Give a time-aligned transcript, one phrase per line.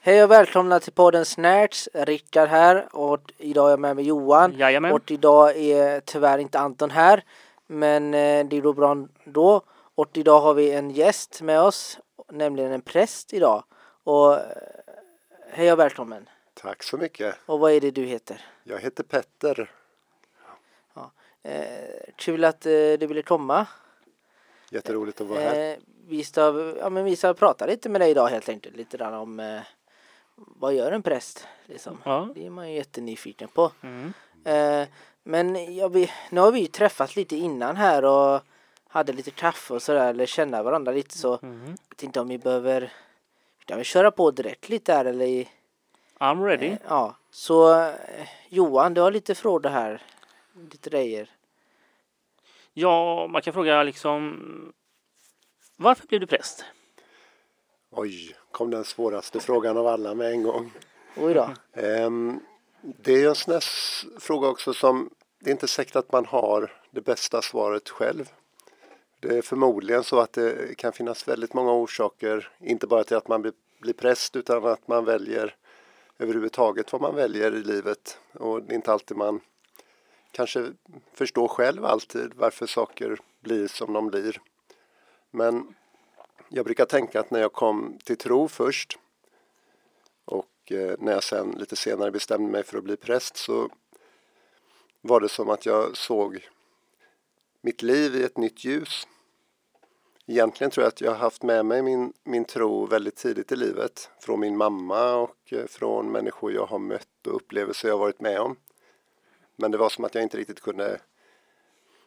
[0.00, 1.88] Hej och välkomna till podden Snärts.
[1.94, 4.52] Rickard här och idag är jag med mig Johan.
[4.52, 4.92] Jajamän.
[4.92, 7.24] Och idag är tyvärr inte Anton här.
[7.66, 9.62] Men eh, det går bra ändå.
[9.94, 11.98] Och idag har vi en gäst med oss,
[12.32, 13.64] nämligen en präst idag.
[14.04, 14.40] Och eh,
[15.50, 16.28] hej och välkommen.
[16.54, 17.34] Tack så mycket.
[17.46, 18.44] Och vad är det du heter?
[18.64, 19.70] Jag heter Petter.
[21.42, 23.66] Eh, kul att eh, du ville komma.
[24.70, 25.70] Jätteroligt att vara här.
[25.70, 28.76] Eh, vi, ska, ja, men vi ska prata lite med dig idag helt enkelt.
[28.76, 29.60] Lite grann om eh,
[30.34, 31.46] vad gör en präst?
[31.66, 31.98] Liksom.
[32.04, 32.28] Ja.
[32.34, 33.72] Det är man ju jättenyfiken på.
[33.82, 34.12] Mm.
[34.44, 34.88] Eh,
[35.22, 38.40] men jag, vi, nu har vi ju träffats lite innan här och
[38.88, 41.38] hade lite kaffe och sådär, eller känna varandra lite så.
[41.42, 41.60] Mm.
[41.66, 42.92] Jag vet inte om vi behöver
[43.64, 45.48] kan vi köra på direkt lite här eller i,
[46.18, 46.66] I'm ready.
[46.66, 47.16] eh, ja.
[47.30, 47.94] Så eh,
[48.48, 50.02] Johan, du har lite frågor här.
[50.70, 51.30] Lite grejer.
[52.72, 54.40] Ja, man kan fråga liksom
[55.76, 56.64] varför blev du präst?
[57.90, 60.72] Oj, kom den svåraste frågan av alla med en gång.
[61.16, 61.48] Oj då.
[61.72, 62.40] Ehm,
[62.82, 63.64] det är en sån här
[64.20, 65.10] fråga också som
[65.40, 68.32] det är inte säkert att man har det bästa svaret själv.
[69.20, 73.28] Det är förmodligen så att det kan finnas väldigt många orsaker, inte bara till att
[73.28, 75.54] man blir, blir präst utan att man väljer
[76.18, 78.18] överhuvudtaget vad man väljer i livet.
[78.32, 79.40] Och det är inte alltid man
[80.32, 80.72] kanske
[81.14, 84.40] förstå själv alltid varför saker blir som de blir.
[85.30, 85.74] Men
[86.48, 88.98] jag brukar tänka att när jag kom till tro först
[90.24, 93.68] och eh, när jag sen lite senare bestämde mig för att bli präst så
[95.00, 96.48] var det som att jag såg
[97.60, 99.06] mitt liv i ett nytt ljus.
[100.26, 103.56] Egentligen tror jag att jag har haft med mig min, min tro väldigt tidigt i
[103.56, 104.10] livet.
[104.20, 108.40] Från min mamma och eh, från människor jag har mött och upplevelser jag varit med
[108.40, 108.56] om.
[109.60, 111.00] Men det var som att jag inte riktigt kunde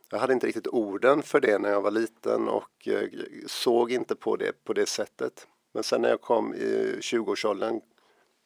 [0.09, 3.09] jag hade inte riktigt orden för det när jag var liten och eh,
[3.47, 5.47] såg inte på det på det sättet.
[5.71, 7.81] Men sen när jag kom i 20-årsåldern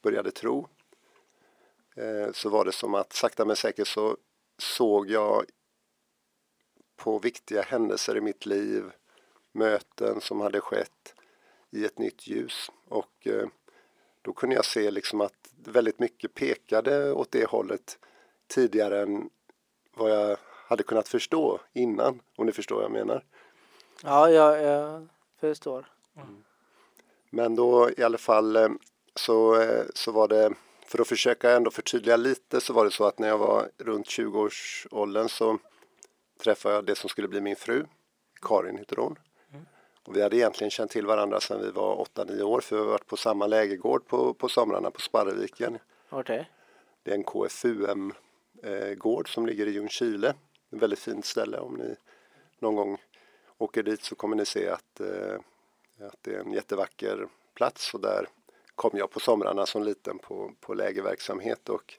[0.03, 0.67] började tro
[1.95, 4.17] eh, så var det som att sakta men säkert så
[4.57, 5.45] såg jag
[6.95, 8.91] på viktiga händelser i mitt liv,
[9.51, 11.15] möten som hade skett
[11.71, 12.71] i ett nytt ljus.
[12.87, 13.47] Och eh,
[14.21, 17.99] då kunde jag se liksom att väldigt mycket pekade åt det hållet
[18.47, 19.29] tidigare än
[19.95, 20.37] vad jag
[20.67, 23.23] hade kunnat förstå innan, om ni förstår vad jag menar.
[24.03, 25.07] Ja, jag, jag
[25.39, 25.85] förstår.
[27.29, 28.69] Men då i alla fall eh,
[29.15, 30.53] så, eh, så var det,
[30.85, 34.05] för att försöka ändå förtydliga lite så var det så att när jag var runt
[34.05, 35.59] 20-årsåldern så
[36.43, 37.85] träffade jag det som skulle bli min fru,
[38.41, 39.15] Karin heter hon.
[40.07, 42.89] Och vi hade egentligen känt till varandra sedan vi var 8-9 år för vi har
[42.89, 45.79] varit på samma lägergård på, på somrarna på Sparreviken.
[46.09, 46.49] Okej.
[47.03, 47.23] Det är en
[48.63, 50.29] eh, gård som ligger i Ljungskile.
[50.71, 51.59] Ett väldigt fint ställe.
[51.59, 51.95] Om ni
[52.59, 52.97] någon gång
[53.57, 55.39] åker dit så kommer ni se att, eh,
[56.07, 57.93] att det är en jättevacker plats.
[57.93, 58.27] Och där
[58.75, 61.93] kom jag på somrarna som liten på, på lägerverksamhet och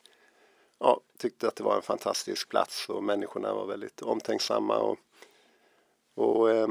[0.78, 4.78] ja, tyckte att det var en fantastisk plats och människorna var väldigt omtänksamma.
[4.78, 4.98] Och,
[6.14, 6.68] och eh,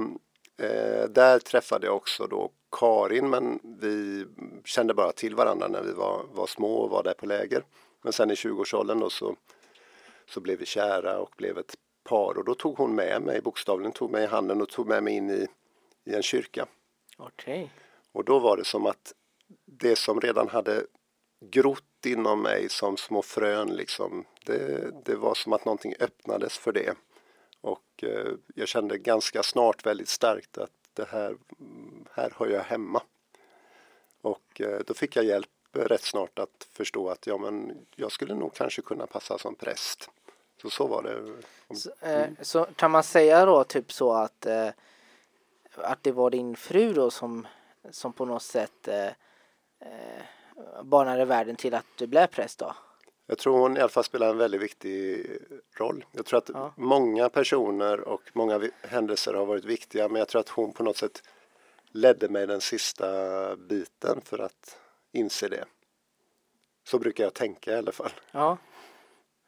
[0.58, 4.26] eh, där träffade jag också då Karin men vi
[4.66, 7.64] kände bara till varandra när vi var, var små och var där på läger.
[8.02, 9.36] Men sen i 20-årsåldern då så,
[10.30, 13.92] så blev vi kära och blev ett par och då tog hon med mig, bokstavligen
[13.92, 15.48] tog mig i handen och tog med mig in i,
[16.04, 16.68] i en kyrka.
[17.18, 17.72] Okej.
[18.12, 19.14] Och då var det som att
[19.66, 20.86] det som redan hade
[21.40, 26.72] grott inom mig som små frön liksom, det, det var som att någonting öppnades för
[26.72, 26.96] det.
[27.62, 31.38] Och eh, jag kände ganska snart väldigt starkt att det här,
[32.12, 33.02] här hör jag hemma.
[34.22, 38.36] Och eh, då fick jag hjälp rätt snart att förstå att ja, men jag skulle
[38.36, 40.10] nog kanske kunna passa som präst.
[40.62, 41.34] Så så var det.
[41.76, 44.70] Så, eh, så kan man säga då typ så att, eh,
[45.76, 47.48] att det var din fru då som,
[47.92, 49.08] som på något sätt eh,
[49.80, 50.24] eh,
[50.84, 52.76] banade världen till att du blev präst då?
[53.30, 55.28] Jag tror hon i alla fall spelar en väldigt viktig
[55.78, 56.06] roll.
[56.12, 56.74] Jag tror att Ja.
[56.76, 60.98] många personer och många händelser har varit viktiga men jag tror att hon på något
[60.98, 61.24] sätt
[61.92, 63.08] ledde mig den sista
[63.56, 64.78] biten för att
[65.12, 65.66] inse det.
[66.84, 68.12] Så brukar jag tänka i alla fall.
[68.32, 68.58] Ja.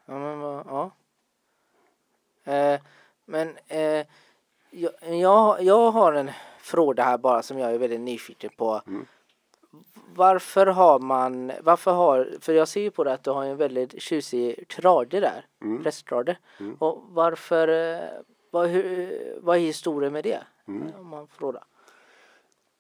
[0.06, 0.92] Ja men ja.
[2.50, 2.80] Eh,
[3.26, 4.06] men eh,
[4.72, 8.82] jag, jag, har en fråga här bara som jag är väldigt nyfiken på.
[8.88, 9.06] Mm.
[10.16, 13.58] Varför har man, varför har, för jag ser ju på det att du har en
[13.58, 15.84] väldigt tjusig trade där, Mm.
[15.84, 16.38] prästtrade.
[16.60, 16.76] Mm.
[16.80, 18.10] Och varför, eh,
[18.52, 20.44] vad, hur, vad är historien med det?
[20.68, 20.88] Mm.
[21.00, 21.64] Om man frågar.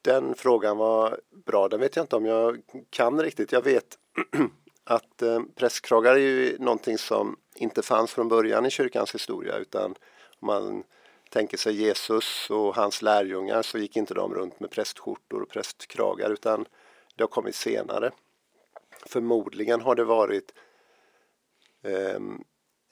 [0.01, 1.67] Den frågan var bra.
[1.67, 3.51] Den vet jag inte om jag kan riktigt.
[3.51, 3.97] Jag vet
[4.83, 9.95] att eh, prästkragar är ju någonting som inte fanns från början i kyrkans historia utan
[10.39, 10.83] om man
[11.29, 16.29] tänker sig Jesus och hans lärjungar så gick inte de runt med prästskjortor och prästkragar
[16.29, 16.65] utan
[17.15, 18.11] det har kommit senare.
[19.05, 20.53] Förmodligen har det varit
[21.83, 22.19] eh,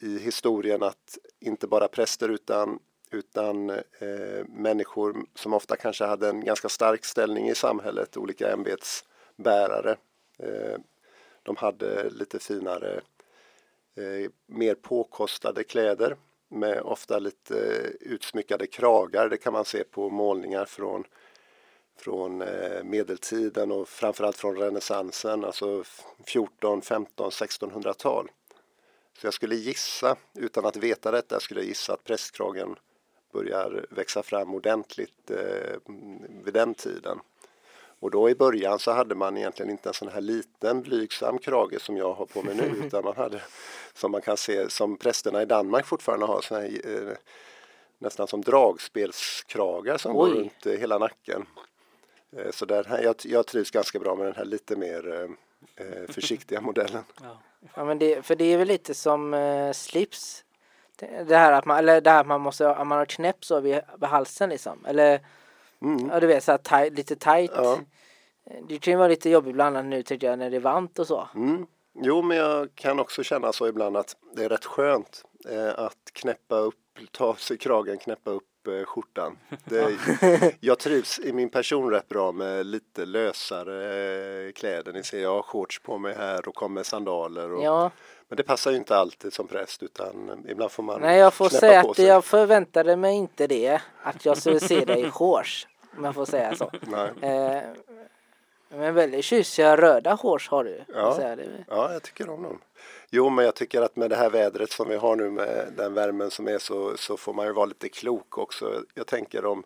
[0.01, 2.79] i historien att inte bara präster utan,
[3.11, 9.97] utan eh, människor som ofta kanske hade en ganska stark ställning i samhället, olika ämbetsbärare.
[10.39, 10.79] Eh,
[11.43, 13.01] de hade lite finare,
[13.97, 16.15] eh, mer påkostade kläder
[16.49, 19.29] med ofta lite eh, utsmyckade kragar.
[19.29, 21.03] Det kan man se på målningar från,
[21.99, 25.83] från eh, medeltiden och framförallt från renässansen, alltså
[26.25, 28.31] 14, 15, 1600-tal.
[29.17, 32.75] Så jag skulle gissa, utan att veta detta, jag skulle gissa att prästkragen
[33.33, 35.77] börjar växa fram ordentligt eh,
[36.43, 37.19] vid den tiden.
[37.99, 41.81] Och då i början så hade man egentligen inte en sån här liten blygsam krage
[41.81, 43.41] som jag har på mig nu utan man hade
[43.93, 47.17] som man kan se som prästerna i Danmark fortfarande har sån här, eh,
[47.97, 50.29] nästan som dragspelskragar som Oj.
[50.29, 51.45] går runt eh, hela nacken.
[52.37, 56.07] Eh, så där, jag, jag trivs ganska bra med den här lite mer eh, eh
[56.09, 57.03] försiktiga modellen.
[57.21, 57.41] Ja.
[57.75, 60.43] ja, men det, för det är väl lite som eh, slips.
[61.27, 63.59] Det här att man, eller det här att man måste, att man har knäpp så
[63.59, 64.85] vid, vid halsen liksom.
[64.85, 65.21] Eller
[65.81, 66.09] Mm.
[66.09, 67.51] Ja, du vet så här taj, lite tajt.
[67.55, 67.79] Ja.
[68.67, 71.07] Det kan ju vara lite jobbigt ibland nu tycker jag när det är varmt och
[71.07, 71.27] så.
[71.35, 71.65] Mm.
[72.01, 76.11] Jo, men jag kan också känna så ibland att det är rätt skönt eh, att
[76.13, 76.75] knäppa upp,
[77.11, 78.46] ta sig kragen, knäppa upp
[78.85, 79.37] skjortan.
[79.65, 79.97] Det,
[80.59, 84.93] jag trivs i min person rätt bra med lite lösare eh, kläder.
[84.93, 87.51] Ni ser, jag har shorts på mig här och kommer sandaler.
[87.51, 87.91] Och, ja.
[88.29, 91.49] Men det passar ju inte alltid som präst utan ibland får man Nej jag får
[91.49, 93.81] säga att jag förväntade mig inte det.
[94.03, 95.67] Att jag skulle se dig i shorts.
[95.97, 96.71] Om jag får säga så.
[97.21, 97.61] Eh,
[98.69, 100.83] men väldigt tjusiga röda shorts har du.
[100.93, 101.35] Ja,
[101.67, 102.61] ja, jag tycker om dem.
[103.09, 105.93] Jo, men jag tycker att med det här vädret som vi har nu med den
[105.93, 108.83] värmen som är så, så får man ju vara lite klok också.
[108.93, 109.63] Jag tänker om,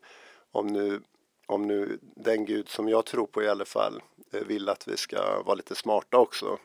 [0.52, 1.02] om, nu,
[1.46, 4.02] om nu den Gud som jag tror på i alla fall
[4.34, 6.58] eh, vill att vi ska vara lite smarta också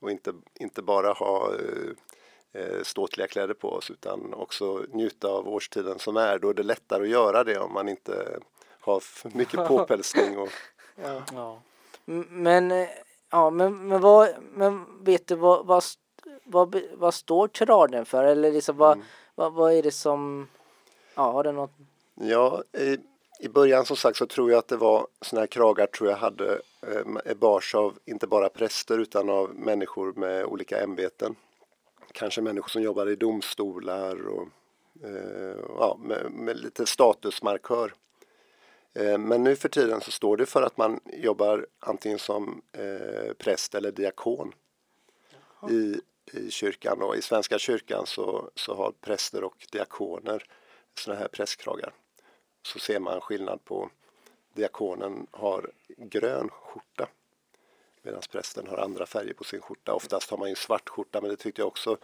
[0.00, 5.48] och inte, inte bara ha eh, eh, ståtliga kläder på oss utan också njuta av
[5.48, 6.38] årstiden som är.
[6.38, 8.38] Då är det lättare att göra det om man inte
[8.80, 10.38] har för mycket påpälsning.
[10.38, 10.48] Och...
[11.02, 11.22] ja.
[11.32, 11.60] ja.
[12.30, 12.88] Men, eh,
[13.30, 15.84] ja, men, men, vad, men vet du vad, vad,
[16.44, 18.24] vad, vad står traden för?
[18.24, 19.06] Eller liksom vad, mm.
[19.34, 20.48] vad, vad är det som,
[21.14, 21.70] ja har det något?
[22.14, 22.98] Ja, i,
[23.38, 26.16] i början som sagt så tror jag att det var sådana här kragar tror jag
[26.16, 26.60] hade
[27.26, 31.34] eh, bars av inte bara präster utan av människor med olika ämbeten.
[32.12, 34.48] Kanske människor som jobbar i domstolar och
[35.04, 37.92] eh, ja, med, med, lite statusmarkör.
[38.96, 43.32] Eh, men nu för tiden så står det för att man jobbar antingen som eh,
[43.38, 44.52] präst eller diakon
[45.70, 46.00] i,
[46.32, 47.02] i kyrkan.
[47.02, 50.44] Och I Svenska kyrkan så, så har präster och diakoner
[50.98, 51.92] sådana här prästkragar.
[52.62, 53.90] Så ser man skillnad på
[54.54, 57.08] diakonen har grön skjorta
[58.02, 59.94] medan prästen har andra färger på sin skjorta.
[59.94, 61.96] Oftast har man ju svart skjorta men det tyckte jag också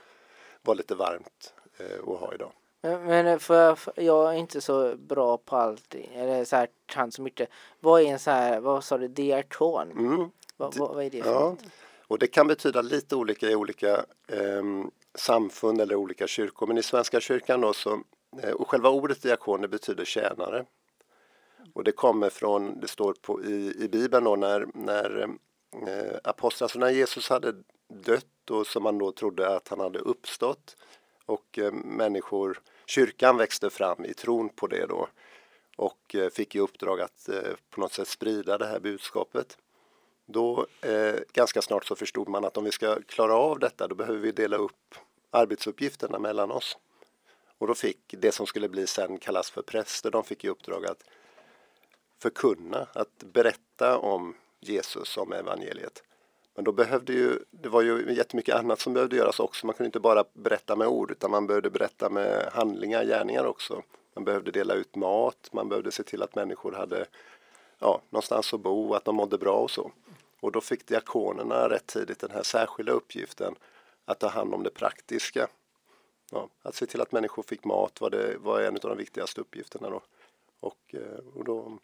[0.63, 2.53] var lite varmt eh, att ha idag.
[2.83, 7.23] Men för, för, jag är inte så bra på allting, eller så här kan så
[7.23, 7.49] mycket.
[7.81, 9.91] Vad är en så här, vad sa du, diakon?
[9.91, 10.31] Mm.
[10.57, 11.41] Vad, vad, vad, är det för ja.
[11.41, 11.65] något?
[12.07, 14.63] Och det kan betyda lite olika i olika eh,
[15.15, 16.67] samfund eller olika kyrkor.
[16.67, 18.01] Men i Svenska kyrkan då så,
[18.43, 20.65] eh, och själva ordet diakon det betyder tjänare.
[21.75, 25.29] Och det kommer från, det står på, i, i Bibeln då när, när
[25.87, 27.55] eh, apostlar, alltså när Jesus hade
[27.89, 30.77] dött och som man då trodde att han hade uppstått
[31.27, 32.61] och eh, människor
[32.93, 35.09] kyrkan växte fram i tron på det då
[35.77, 39.59] och eh, fick i uppdrag att eh, på något sätt sprida det här budskapet.
[40.27, 43.95] Då eh, ganska snart så förstod man att om vi ska klara av detta då
[43.95, 44.95] behöver vi dela upp
[45.31, 46.79] arbetsuppgifterna mellan oss.
[47.59, 50.87] Och då fick det som skulle bli sen kallas för präster, de fick i uppdrag
[50.87, 51.05] att
[52.19, 56.03] förkunna, att berätta om Jesus, om evangeliet.
[56.55, 59.67] Men då behövde ju, det var ju jättemycket annat som behövde göras också.
[59.67, 63.83] Man kunde inte bara berätta med ord utan man behövde berätta med handlingar, gärningar också.
[64.15, 67.07] Man behövde dela ut mat, man behövde se till att människor hade
[67.79, 69.93] ja, någonstans att bo, att de mådde bra och så.
[70.41, 73.55] Och då fick diakonerna rätt tidigt den här särskilda uppgiften
[74.05, 75.49] att ta hand om det praktiska.
[76.31, 79.41] Ja, att se till att människor fick mat var, det, var en av de viktigaste
[79.41, 80.01] uppgifterna då.
[80.61, 81.79] Och, eh, och då,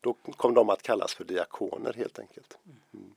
[0.00, 2.58] då kom de att kallas för diakoner helt enkelt.
[2.94, 3.14] Mm.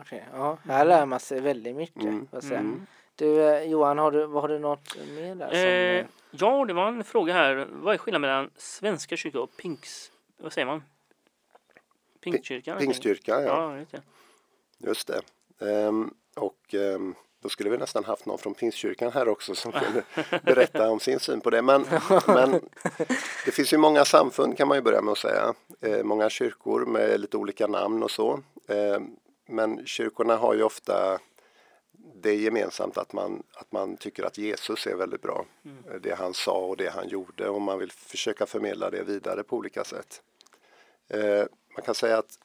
[0.00, 2.02] Okay, ja, här lär man sig väldigt mycket.
[2.02, 2.28] Mm.
[2.32, 2.86] Mm.
[3.16, 5.48] Du eh, Johan, har du, har du något mer där?
[5.48, 5.58] Som...
[5.58, 7.68] Eh, ja, det var en fråga här.
[7.70, 10.10] Vad är skillnaden mellan Svenska kyrkan och Pinks...
[10.36, 10.82] Vad säger man?
[12.20, 12.78] Pingstkyrkan?
[12.78, 13.78] Pingstkyrkan, ja.
[13.92, 13.98] ja
[14.78, 15.20] Just det.
[15.58, 20.02] Um, och um, då skulle vi nästan haft någon från Pingstkyrkan här också som kunde
[20.42, 21.62] berätta om sin syn på det.
[21.62, 21.86] Men,
[22.26, 22.60] men
[23.44, 25.54] det finns ju många samfund kan man ju börja med att säga.
[25.80, 28.40] Eh, många kyrkor med lite olika namn och så.
[28.68, 29.00] Eh,
[29.46, 31.18] men kyrkorna har ju ofta
[32.14, 35.46] det gemensamt att man, att man tycker att Jesus är väldigt bra.
[35.64, 36.02] Mm.
[36.02, 39.56] Det han sa och det han gjorde och man vill försöka förmedla det vidare på
[39.56, 40.22] olika sätt.
[41.08, 42.38] Eh, man kan säga att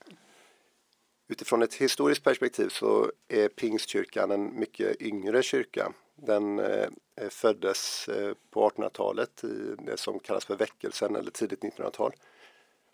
[1.27, 5.94] utifrån ett historiskt perspektiv så är Pingstkyrkan en mycket yngre kyrka.
[6.15, 6.89] Den eh,
[7.29, 12.13] föddes eh, på 1800-talet i det som kallas för väckelsen eller tidigt 1900-tal.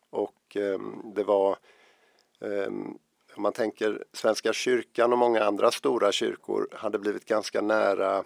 [0.10, 0.80] Och eh,
[1.16, 1.58] det var
[2.42, 2.98] ehm,
[3.36, 8.18] om man tänker Svenska kyrkan och många andra stora kyrkor hade blivit ganska nära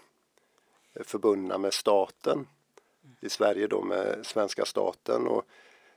[0.94, 2.48] eh, förbundna med staten.
[3.22, 5.46] I Sverige då med svenska staten och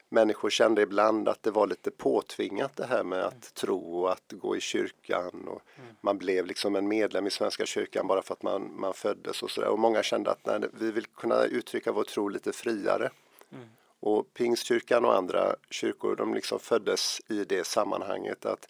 [0.08, 4.32] människor kände ibland att det var lite påtvingat det här med att tro och att
[4.32, 5.62] gå i kyrkan och
[6.00, 9.50] man blev liksom en medlem i Svenska kyrkan bara för att man, man föddes och
[9.50, 13.10] sådär och många kände att nej, vi vill kunna uttrycka vår tro lite friare.
[13.52, 13.68] Mm.
[14.00, 18.68] Och Pingstkyrkan och andra kyrkor de liksom föddes i det sammanhanget att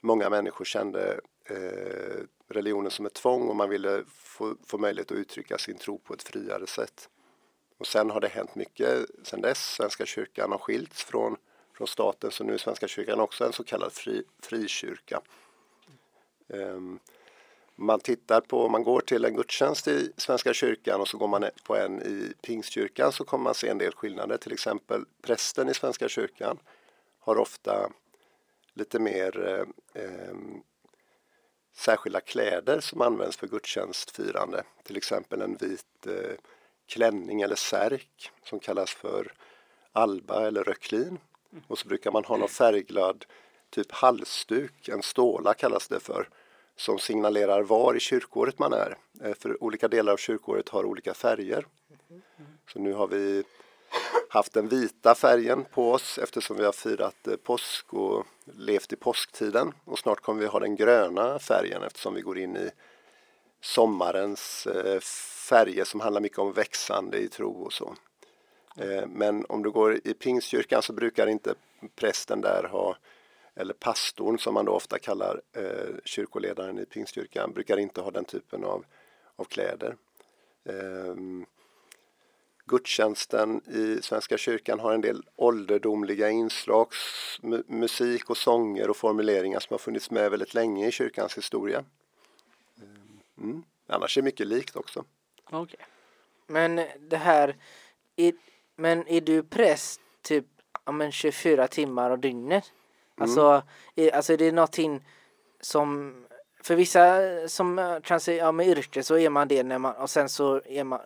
[0.00, 5.18] många människor kände eh, religionen som ett tvång och man ville få, få möjlighet att
[5.18, 7.08] uttrycka sin tro på ett friare sätt.
[7.78, 9.74] Och sen har det hänt mycket sen dess.
[9.74, 11.36] Svenska kyrkan har skilts från,
[11.76, 15.20] från staten så nu är Svenska kyrkan också en så kallad fri, frikyrka.
[16.48, 16.98] Um,
[17.76, 21.28] man tittar på, om man går till en gudstjänst i Svenska kyrkan och så går
[21.28, 24.36] man på en i Pingstkyrkan så kommer man se en del skillnader.
[24.36, 26.58] Till exempel prästen i Svenska kyrkan
[27.20, 27.90] har ofta
[28.74, 30.62] lite mer eh, ehm,
[31.76, 34.62] särskilda kläder som används för gudstjänstfirande.
[34.82, 36.36] Till exempel en vit eh,
[36.88, 39.32] klänning eller särk som kallas för
[39.92, 41.18] alba eller röcklin.
[41.66, 43.24] Och så brukar man ha någon färgglad
[43.70, 46.28] typ halsduk, en ståla kallas det för,
[46.76, 48.96] som signalerar var i kyrkåret man är.
[49.22, 51.66] Eh, för olika delar av kyrkåret har olika färger.
[52.72, 53.44] Så nu har vi
[54.28, 58.96] haft den vita färgen på oss eftersom vi har firat eh, påsk och levt i
[58.96, 62.70] påsktiden och snart kommer vi ha den gröna färgen eftersom vi går in i
[63.60, 65.00] sommarens eh,
[65.48, 67.94] färger som handlar mycket om växande i tro och så.
[68.76, 71.54] Eh, men om du går i pingstkyrkan så brukar inte
[71.96, 72.96] prästen där ha
[73.54, 75.40] eller pastorn som man då ofta kallar
[76.04, 78.84] kyrkoledaren i pingstkyrkan brukar inte ha den typen av,
[79.36, 79.96] av kläder.
[80.64, 81.46] Ehm,
[82.70, 86.86] Gudstjänsten i Svenska kyrkan har en del ålderdomliga inslag,
[87.66, 91.84] musik och sånger och formuleringar som har funnits med väldigt länge i kyrkans historia.
[93.38, 93.62] Mm.
[93.86, 95.04] Annars är det mycket likt också.
[95.50, 95.80] Okay.
[96.46, 97.56] Men det här,
[98.16, 98.32] är,
[98.76, 100.46] men är du präst typ
[100.84, 102.72] ja, men 24 timmar om dygnet?
[103.16, 103.22] Mm.
[103.22, 103.62] Alltså,
[103.94, 105.04] är, alltså är det någonting
[105.60, 106.14] som
[106.62, 110.28] för vissa som kanske, ja med yrke så är man det när man och sen
[110.28, 111.00] så är man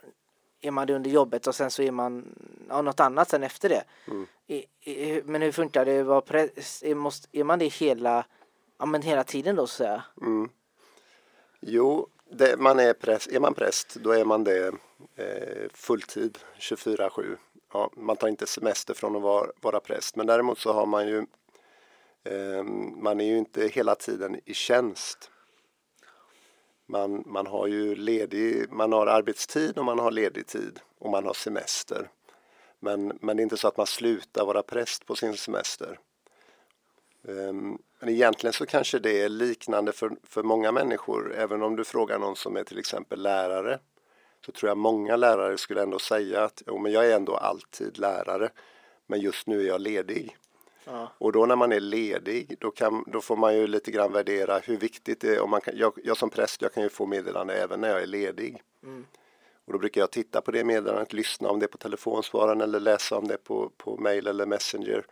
[0.64, 2.35] är man det under jobbet och sen så är man
[2.68, 3.85] ja, något annat sen efter det.
[4.06, 4.26] Mm.
[4.47, 5.92] I, i, men hur funkar det?
[5.92, 8.26] är, måste, är man det hela,
[8.78, 10.02] ja, men hela tiden då så att säga?
[10.21, 10.49] Mm.
[11.61, 14.66] Jo, det, man är, präst, är man präst då är man det
[15.16, 17.37] eh, fulltid 24-7.
[17.73, 21.09] Ja, man tar inte semester från att vara, vara präst men däremot så har man
[21.09, 21.26] ju
[22.25, 22.62] eh,
[22.97, 25.30] man är ju inte hela tiden i tjänst.
[26.86, 31.24] Man, man har ju ledig, man har arbetstid och man har ledig tid och man
[31.24, 32.10] har semester.
[32.80, 35.98] Men, men det är inte så att man slutar vara präst på sin semester.
[37.22, 41.34] Um, men egentligen så kanske det är liknande för, för många människor.
[41.34, 43.78] Även om du frågar någon som är till exempel lärare
[44.46, 47.98] så tror jag många lärare skulle ändå säga att jo, men jag är ändå alltid
[47.98, 48.50] lärare
[49.06, 50.36] men just nu är jag ledig.
[51.18, 54.58] Och då när man är ledig då, kan, då får man ju lite grann värdera
[54.58, 55.40] hur viktigt det är.
[55.40, 58.02] Om man kan, jag, jag som präst jag kan ju få meddelande även när jag
[58.02, 58.62] är ledig.
[58.82, 59.06] Mm.
[59.64, 63.18] Och då brukar jag titta på det meddelandet, lyssna om det på telefonsvararen eller läsa
[63.18, 65.06] om det på, på mail eller messenger.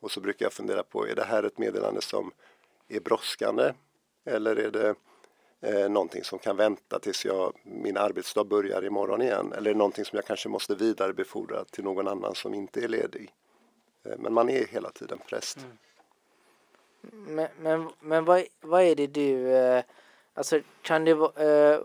[0.00, 2.30] Och så brukar jag fundera på, är det här ett meddelande som
[2.88, 3.72] är brådskande?
[4.24, 4.94] Eller är det
[5.60, 9.52] eh, någonting som kan vänta tills jag, min arbetsdag börjar imorgon igen?
[9.52, 12.88] Eller är det någonting som jag kanske måste vidarebefordra till någon annan som inte är
[12.88, 13.32] ledig?
[14.04, 15.58] Eh, men man är hela tiden präst.
[15.58, 15.76] Mm.
[17.34, 19.84] Men, men, men vad, vad är det du, eh,
[20.34, 21.80] alltså kan det vara, eh,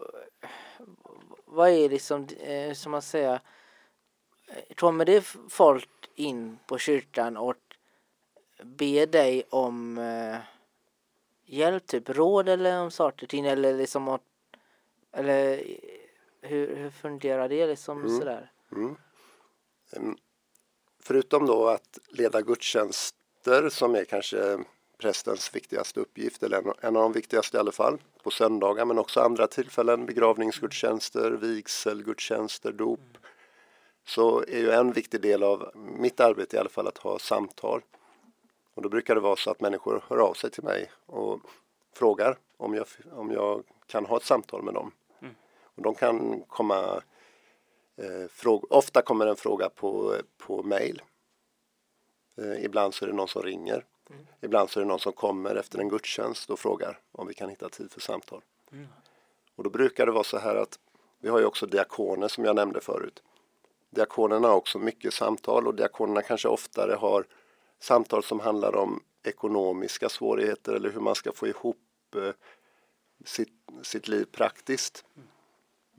[1.46, 2.28] vad är det som,
[2.76, 3.40] som man säger,
[4.76, 7.76] kommer det folk in på kyrkan och
[8.64, 9.98] ber dig om
[11.46, 14.22] hjälp, typ råd eller om saker och ting eller liksom att,
[15.12, 15.64] eller
[16.42, 18.20] hur, hur fungerar det liksom mm.
[18.20, 18.52] sådär?
[18.72, 20.18] Mm
[21.10, 24.58] förutom då att leda gudstjänster som är kanske
[24.98, 29.22] prästens viktigaste uppgift, eller en, av de viktigaste i alla fall, på söndagar men också
[29.22, 33.00] andra tillfällen, begravningsgudstjänster, vigselgudstjänster, dop.
[34.06, 37.82] Så är ju en viktig del av mitt arbete i alla fall att ha samtal.
[38.74, 41.40] Och då brukar det vara så att människor hör av sig till mig och
[41.94, 44.92] frågar om jag, om jag kan ha ett samtal med dem.
[45.22, 45.36] Mm.
[45.76, 47.02] Och de kan komma
[48.70, 51.02] ofta kommer en fråga på, på mail.
[52.38, 53.86] Eh, ibland så är det någon som ringer.
[54.10, 54.28] Mm.
[54.42, 57.50] Ibland så är det någon som kommer efter en gudstjänst och frågar om vi kan
[57.50, 58.42] hitta tid för samtal.
[58.72, 58.88] Mm.
[59.56, 60.80] Och då brukar det vara så här att
[61.20, 63.24] vi har ju också diakoner som jag nämnde förut.
[63.90, 67.26] Diakonerna har också mycket samtal och diakonerna kanske oftare har
[67.80, 71.78] samtal som handlar om ekonomiska svårigheter eller hur man ska få ihop
[72.16, 72.32] eh,
[73.26, 73.54] sitt,
[73.84, 75.06] sitt liv praktiskt.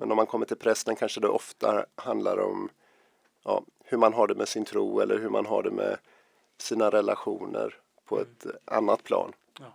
[0.00, 2.71] Men om man kommer till prästen kanske det ofta handlar om
[3.45, 5.99] ja, hur man har det med sin tro eller hur man har det med
[6.59, 8.28] sina relationer på mm.
[8.28, 9.33] ett annat plan.
[9.59, 9.75] Ja.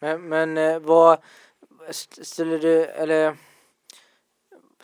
[0.00, 1.18] Men, men eh, vad
[2.22, 3.36] skulle du, eller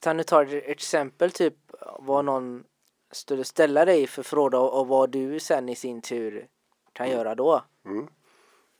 [0.01, 1.55] kan du ta ett exempel typ
[1.99, 2.65] vad någon
[3.11, 6.47] skulle ställa dig för fråga och, och vad du sen i sin tur
[6.93, 7.19] kan mm.
[7.19, 7.63] göra då?
[7.85, 8.09] Mm.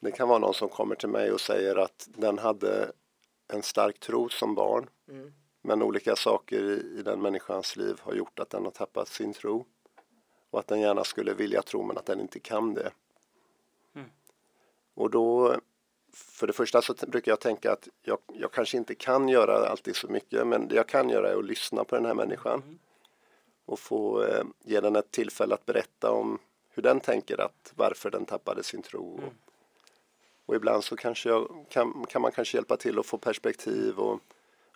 [0.01, 2.93] Det kan vara någon som kommer till mig och säger att den hade
[3.49, 4.91] en stark tro som barn.
[5.09, 5.33] Mm.
[5.63, 9.33] Men olika saker i, i den människans liv har gjort att den har tappat sin
[9.33, 9.67] tro.
[10.51, 12.91] Och att den gärna skulle vilja tro men att den inte kan det.
[13.95, 14.09] Mm.
[14.95, 15.57] Och då,
[16.13, 19.97] för det första så brukar jag tänka att jag, jag kanske inte kan göra alltid
[19.97, 22.63] så mycket men det jag kan göra är att lyssna på den här människan.
[22.63, 22.79] Mm.
[23.65, 26.39] Och få eh, ge den ett tillfälle att berätta om
[26.69, 29.19] hur den tänker att varför den tappade sin tro.
[29.19, 29.31] Mm.
[30.49, 34.21] Och ibland så kanske jag, kan, kan man kanske hjälpa till att få perspektiv och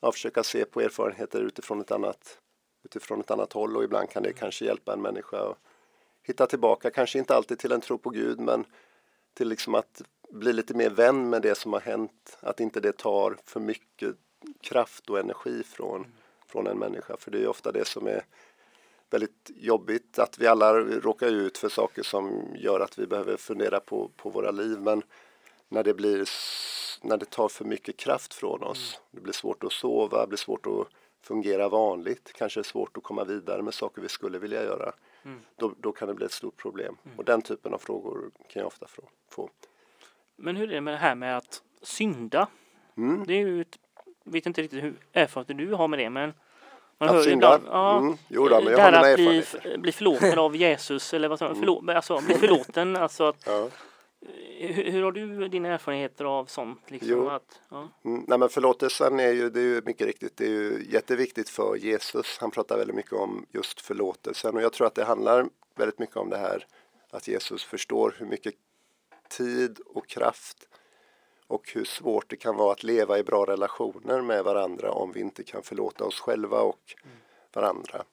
[0.00, 2.38] ja, försöka se på erfarenheter utifrån ett annat
[2.84, 3.76] utifrån ett annat håll.
[3.76, 5.58] Och ibland kan det kanske hjälpa en människa att
[6.22, 8.64] hitta tillbaka, kanske inte alltid till en tro på Gud men
[9.34, 12.96] till liksom att bli lite mer vän med det som har hänt, att inte det
[12.96, 14.16] tar för mycket
[14.60, 16.12] kraft och energi från, mm.
[16.46, 17.16] från en människa.
[17.16, 18.24] För det är ofta det som är
[19.10, 20.18] väldigt jobbigt.
[20.18, 24.30] Att vi alla råkar ut för saker som gör att vi behöver fundera på, på
[24.30, 24.78] våra liv.
[24.80, 25.02] Men
[25.72, 26.28] när det blir
[27.02, 28.94] när det tar för mycket kraft från oss.
[28.94, 29.06] Mm.
[29.10, 30.86] Det blir svårt att sova, det blir svårt att
[31.22, 34.92] fungera vanligt, kanske svårt att komma vidare med saker vi skulle vilja göra.
[35.24, 35.40] Mm.
[35.56, 36.96] Då, då, kan det bli ett stort problem.
[37.04, 37.18] Mm.
[37.18, 38.86] Och den typen av frågor kan jag ofta
[39.30, 39.50] få.
[40.36, 42.48] Men hur är det med det här med att synda?
[42.96, 43.24] Mm.
[43.26, 43.78] Det är ju ett,
[44.24, 46.32] vet inte riktigt hur erfarenhet du har med det men
[46.98, 47.56] man att hör synda?
[47.56, 48.16] Ibland, ja, mm.
[48.28, 49.44] Jo då, men jag har mina att bli,
[49.78, 51.60] bli förlåten av Jesus eller vad man, mm.
[51.60, 53.68] förlå, alltså bli förlåten, alltså att ja.
[54.58, 56.90] Hur, hur, har du dina erfarenheter av sånt?
[56.90, 57.88] Liksom, att, ja.
[58.04, 61.48] mm, nej men förlåtelsen är ju, det är ju mycket riktigt, det är ju jätteviktigt
[61.48, 62.38] för Jesus.
[62.40, 66.16] Han pratar väldigt mycket om just förlåtelsen och jag tror att det handlar väldigt mycket
[66.16, 66.66] om det här
[67.10, 68.54] att Jesus förstår hur mycket
[69.28, 70.68] tid och kraft
[71.46, 75.20] och hur svårt det kan vara att leva i bra relationer med varandra om vi
[75.20, 77.16] inte kan förlåta oss själva och mm.
[77.52, 78.04] varandra.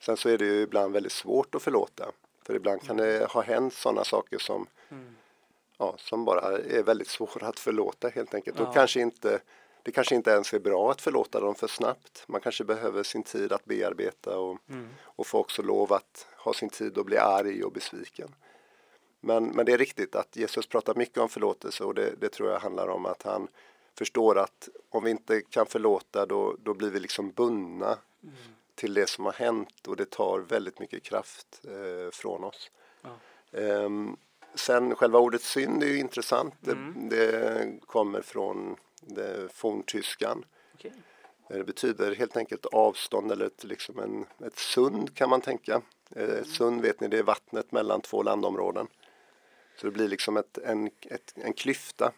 [0.00, 2.12] Sen så är det ju ibland väldigt svårt att förlåta.
[2.46, 3.20] För ibland kan mm.
[3.20, 5.16] det ha hänt sådana saker som mm
[5.80, 8.58] ja, som bara är väldigt svåra att förlåta helt enkelt.
[8.58, 8.66] Ja.
[8.66, 9.40] Och kanske inte,
[9.82, 12.24] det kanske inte ens är bra att förlåta dem för snabbt.
[12.26, 14.88] Man kanske behöver sin tid att bearbeta och, mm.
[15.02, 18.34] och få också lov att ha sin tid att bli arg och besviken.
[19.20, 22.50] Men, men det är riktigt att Jesus pratar mycket om förlåtelse och det, det tror
[22.50, 23.48] jag handlar om att han
[23.98, 28.34] förstår att om vi inte kan förlåta då, då blir vi liksom bundna mm.
[28.74, 32.70] till det som har hänt och det tar väldigt mycket kraft eh, från oss.
[33.02, 33.10] Ja.
[33.60, 34.16] Um,
[34.54, 36.66] Sen själva ordet synd är ju intressant.
[36.66, 37.08] Mm.
[37.08, 40.44] Det, det, kommer från det forntyskan.
[40.74, 40.90] Okay.
[41.48, 45.82] Det betyder helt enkelt avstånd eller ett, liksom en, ett sund kan man tänka.
[46.16, 46.30] Mm.
[46.30, 48.86] Ett sund vet ni, det är vattnet mellan två landområden.
[49.76, 52.12] Så det blir liksom ett, en, ett, en klyfta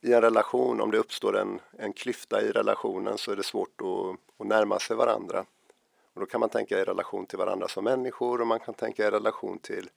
[0.00, 0.80] i en relation.
[0.80, 4.78] Om det uppstår en, en klyfta i relationen så är det svårt att, att närma
[4.78, 5.44] sig varandra.
[6.14, 9.06] Och då kan man tänka i relation till varandra som människor och man kan tänka
[9.06, 9.90] i relation till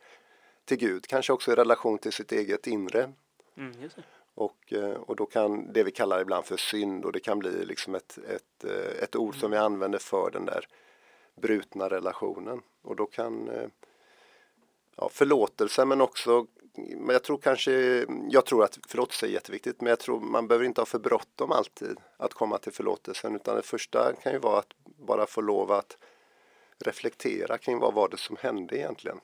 [0.65, 3.13] till Gud, kanske också i relation till sitt eget inre.
[3.57, 3.89] Mm,
[4.35, 7.65] och, eh, och då kan det vi kallar ibland för synd och det kan bli
[7.65, 9.39] liksom ett, ett, eh, ett ord mm.
[9.39, 9.65] som vi mm.
[9.65, 10.67] använder för den där
[11.41, 12.61] brutna relationen.
[12.81, 13.67] Och då kan eh,
[14.95, 16.47] ja, förlåtelse men också
[16.77, 20.65] men jag tror kanske, jag tror att förlåtelse är jätteviktigt men jag tror man behöver
[20.65, 24.59] inte ha för bråttom alltid att komma till förlåtelsen utan det första kan ju vara
[24.59, 25.97] att bara få lov att
[26.79, 29.19] reflektera kring vad var det som hände egentligen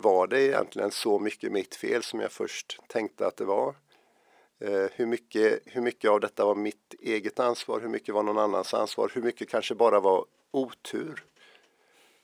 [0.00, 3.74] var det egentligen så mycket mitt fel som jag först tänkte att det var?
[4.60, 7.80] Eh, hur, mycket, hur mycket av detta var mitt eget ansvar?
[7.80, 9.10] Hur mycket var någon annans ansvar?
[9.14, 11.24] Hur mycket kanske bara var otur?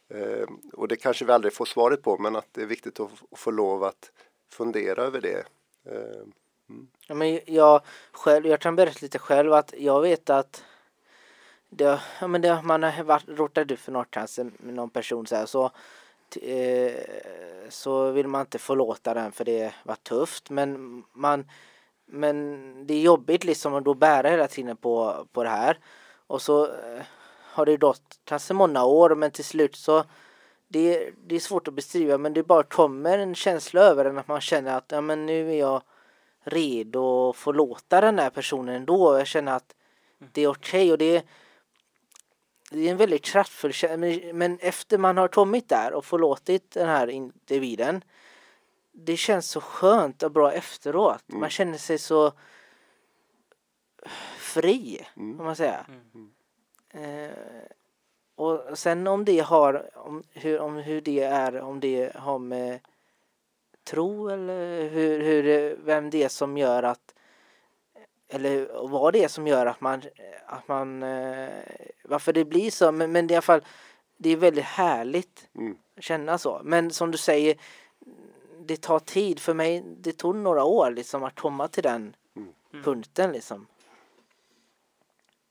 [0.09, 3.11] Eh, och det kanske vi aldrig får svaret på, men att det är viktigt att,
[3.31, 4.11] att få lov att
[4.51, 5.45] fundera över det.
[5.87, 6.23] Eh,
[6.69, 6.89] mm.
[7.07, 7.81] Ja, men jag,
[8.13, 10.65] själv, jag kan berätta lite själv att jag vet att
[11.69, 15.37] det, ja, men det, man har varit, råkat ut för cancer med någon person så
[15.37, 15.71] här, så,
[16.43, 16.93] eh,
[17.69, 21.51] så vill man inte förlåta den för det var tufft men man
[22.07, 25.79] men det är jobbigt liksom att då bära hela tiden på, på det här
[26.27, 27.03] och så eh,
[27.55, 30.05] har det gått kanske många år men till slut så
[30.69, 34.29] det, det är svårt att beskriva men det bara kommer en känsla över den att
[34.29, 35.83] man känner att ja, men nu är jag
[36.45, 39.19] redo att förlåta den där personen ändå.
[39.19, 39.75] Jag känner att
[40.33, 41.23] det är okej okay och det är,
[42.75, 44.33] det är en väldigt kraftfull känsla.
[44.33, 48.05] Men efter man har kommit där och förlåtit den här individen
[48.95, 51.25] det känns så skönt och bra efteråt.
[51.29, 51.41] Mm.
[51.41, 52.33] Man känner sig så
[54.39, 55.37] fri, mm.
[55.37, 55.87] kan man säga.
[55.89, 56.31] Mm.
[56.91, 57.37] Eh,
[58.35, 62.81] och sen om det har, om hur, om hur det är, om det har med
[63.85, 67.15] tro eller hur, hur, vem det är som gör att
[68.35, 70.03] eller vad det är som gör att man,
[70.47, 71.49] att man eh,
[72.05, 73.65] varför det blir så, men, men det är i alla fall
[74.17, 75.77] det är väldigt härligt mm.
[75.97, 76.61] att känna så.
[76.65, 77.57] Men som du säger,
[78.61, 79.83] det tar tid för mig.
[79.87, 82.85] Det tog några år liksom att komma till den mm.
[82.85, 83.67] punkten liksom.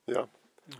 [0.05, 0.27] Ja,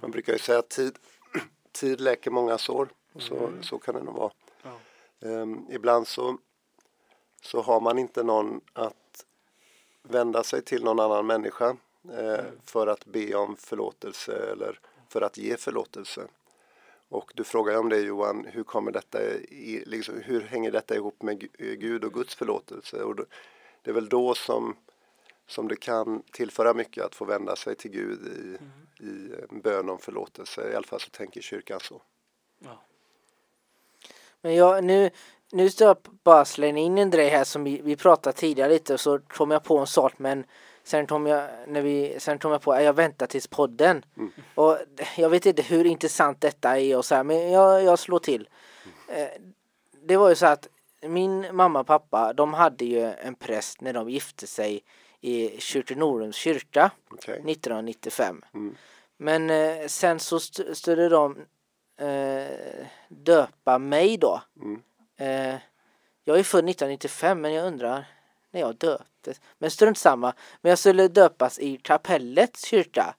[0.02, 1.00] man brukar ju säga att tid,
[1.72, 2.90] tid läker många sår.
[3.16, 3.64] Så, mm.
[3.64, 4.32] så kan det nog vara.
[4.64, 4.72] Ja.
[5.20, 6.38] Um, ibland så,
[7.42, 9.26] så har man inte någon att
[10.04, 11.78] vända sig till någon annan människa
[12.12, 16.28] eh, för att be om förlåtelse eller för att ge förlåtelse.
[17.10, 21.22] Och du frågar om det Johan, hur kommer detta i, liksom, hur hänger detta ihop
[21.22, 23.04] med Gud och Guds förlåtelse?
[23.04, 24.76] Och det är väl då som,
[25.48, 28.58] som det kan tillföra mycket att få vända sig till Gud i,
[29.00, 29.54] mm.
[29.54, 30.72] i bön om förlåtelse.
[30.72, 32.02] I alla fall så tänker kyrkan så.
[32.60, 32.84] Ja.
[34.42, 35.10] Men jag, nu,
[35.52, 38.94] nu ska jag bara slänga in en grej här som vi, vi pratade tidigare lite
[38.94, 40.46] och så kom jag på en sak men
[40.84, 44.06] Sen kom jag, när vi, sen kom jag på att jag väntar tills podden.
[44.18, 44.32] Mm.
[44.56, 44.78] Och
[45.18, 48.50] jag vet inte hur intressant detta är och så här, men jag, jag slår till.
[49.10, 49.30] Mm.
[50.04, 50.68] Det var ju så att
[51.02, 54.84] min mamma och pappa, de hade ju en präst när de gifte sig
[55.22, 57.36] i Kyrkonorums kyrka okay.
[57.36, 58.42] 1995.
[58.54, 58.76] Mm.
[59.18, 61.38] Men eh, sen så st skulle de
[61.98, 64.42] eh, döpa mig då.
[64.62, 64.82] Mm.
[65.18, 65.60] Eh,
[66.24, 68.08] jag är född 1995 men jag undrar
[68.54, 69.42] när jag döptes.
[69.58, 70.34] Men strunt samma.
[70.62, 73.16] Men jag skulle döpas i kapellets kyrka.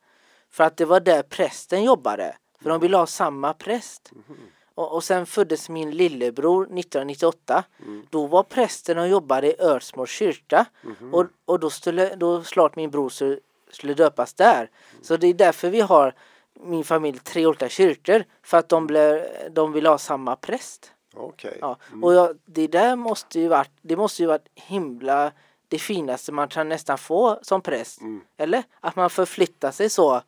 [0.50, 2.36] För att det var där prästen jobbade.
[2.62, 4.12] För de ville ha samma präst.
[4.12, 4.40] Mm.
[4.74, 7.64] Och, och sen föddes min lillebror 1998.
[7.82, 8.06] Mm.
[8.10, 10.66] Då var prästen och jobbade i Örsmåls kyrka.
[10.84, 11.14] Mm.
[11.14, 13.38] Och, och då skulle då slart min bror skulle,
[13.70, 14.56] skulle döpas där.
[14.56, 15.04] Mm.
[15.04, 16.14] Så det är därför vi har
[16.60, 18.24] min familj tre olika kyrkor.
[18.42, 20.93] För att de, blev, de vill ha samma präst.
[21.16, 21.58] Okay.
[21.60, 21.76] Ja.
[21.88, 22.04] Mm.
[22.04, 25.32] Och jag, det där måste ju varit, det måste ju varit himla
[25.68, 28.00] det finaste man kan nästan få som präst.
[28.00, 28.20] Mm.
[28.36, 28.62] Eller?
[28.80, 30.22] Att man förflyttar sig så.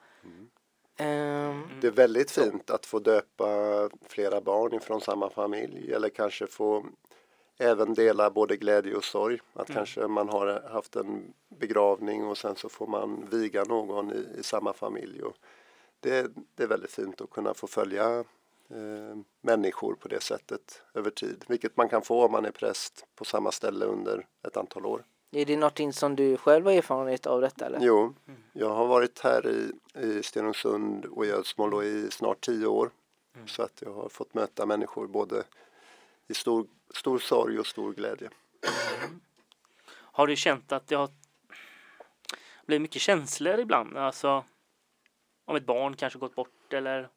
[0.99, 3.47] Um, det är väldigt fint att få döpa
[4.09, 6.87] flera barn ifrån samma familj eller kanske få
[7.59, 9.39] även dela både glädje och sorg.
[9.53, 9.77] Att mm.
[9.77, 14.43] kanske man har haft en begravning och sen så får man viga någon i, i
[14.43, 15.23] samma familj.
[15.23, 15.37] Och
[16.01, 18.25] det, det är väldigt fint att kunna få följa
[18.71, 21.45] eh, människor på det sättet över tid.
[21.49, 25.05] Vilket man kan få om man är präst på samma ställe under ett antal år.
[25.31, 27.67] Är det någonting som du själv har erfarenhet av detta?
[27.67, 27.79] Eller?
[27.83, 28.15] Jo,
[28.53, 32.91] jag har varit här i, i Stenungsund och i Ödsmål i snart tio år.
[33.35, 33.49] Mm.
[33.49, 35.45] Så att jag har fått möta människor både
[36.29, 38.31] i stor, stor sorg och stor glädje.
[39.05, 39.21] Mm.
[39.89, 41.11] Har du känt att det har
[42.67, 43.97] blivit mycket känslor ibland?
[43.97, 44.45] Alltså
[45.45, 47.09] om ett barn kanske gått bort eller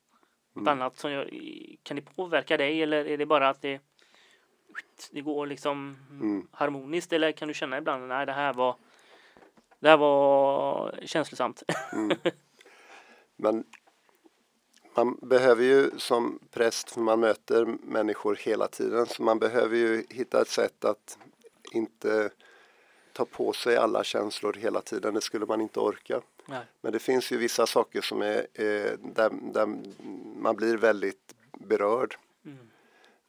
[0.53, 0.67] något mm.
[0.67, 1.29] annat som gör,
[1.83, 3.81] kan det påverka dig eller är det bara att det,
[5.11, 6.47] det går liksom mm.
[6.51, 8.75] harmoniskt eller kan du känna ibland nej det här var
[9.79, 11.63] det här var känslosamt.
[11.93, 12.17] Mm.
[13.35, 13.63] Men
[14.95, 20.05] man behöver ju som präst, för man möter människor hela tiden, så man behöver ju
[20.09, 21.17] hitta ett sätt att
[21.71, 22.29] inte
[23.13, 25.13] ta på sig alla känslor hela tiden.
[25.13, 26.21] Det skulle man inte orka.
[26.49, 26.65] Nej.
[26.81, 29.65] Men det finns ju vissa saker som är, är där, där,
[30.35, 32.15] man blir väldigt berörd.
[32.45, 32.57] Mm.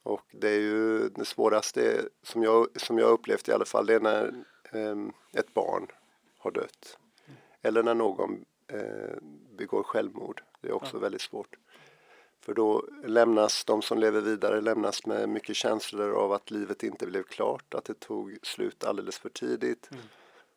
[0.03, 3.95] Och det är ju det svåraste som jag, som jag upplevt i alla fall, det
[3.95, 4.35] är när
[4.73, 4.97] eh,
[5.33, 5.87] ett barn
[6.39, 6.99] har dött.
[7.27, 7.39] Mm.
[7.63, 9.17] Eller när någon eh,
[9.57, 10.43] begår självmord.
[10.61, 11.01] Det är också ja.
[11.01, 11.57] väldigt svårt.
[12.41, 17.07] För då lämnas de som lever vidare lämnas med mycket känslor av att livet inte
[17.07, 19.89] blev klart, att det tog slut alldeles för tidigt.
[19.91, 20.05] Mm.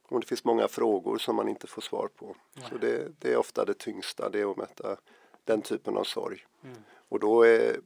[0.08, 2.36] Och det finns många frågor som man inte får svar på.
[2.54, 2.66] Nej.
[2.70, 4.98] Så det, det, är ofta det tyngsta, det är att möta
[5.44, 6.46] den typen av sorg.
[6.64, 6.78] Mm.
[7.10, 7.80] Och då, är,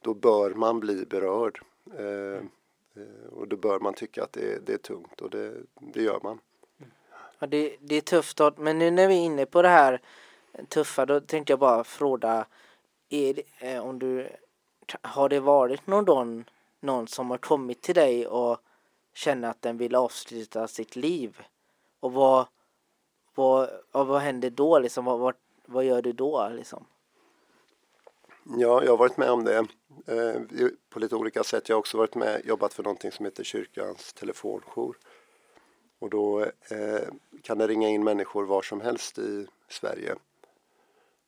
[0.00, 1.60] då bör man bli berörd.
[1.98, 2.48] Eh, mm.
[2.94, 6.20] Eh, och då bör man tycka att det, det är tungt och det, det gör
[6.22, 6.38] man.
[7.38, 10.00] Ja, det, det är tufft men nu när vi är inne på det här
[10.68, 12.46] tuffa då tänkte jag bara fråga
[13.08, 14.28] är eh, om du
[15.02, 16.44] har det varit någon,
[16.80, 18.60] någon som har kommit till dig och
[19.20, 21.38] känner att den vill avsluta sitt liv
[22.00, 22.46] och vad,
[23.34, 25.04] vad, vad händer då liksom?
[25.04, 25.34] Vad, vad,
[25.66, 26.86] vad gör du då liksom?
[28.44, 29.56] Ja, jag har varit med om det
[30.06, 31.68] eh, på lite olika sätt.
[31.68, 34.96] Jag har också varit med jobbat för någonting som heter kyrkans telefonjour.
[35.98, 37.08] Och då eh,
[37.42, 40.14] kan det ringa in människor var som helst i Sverige.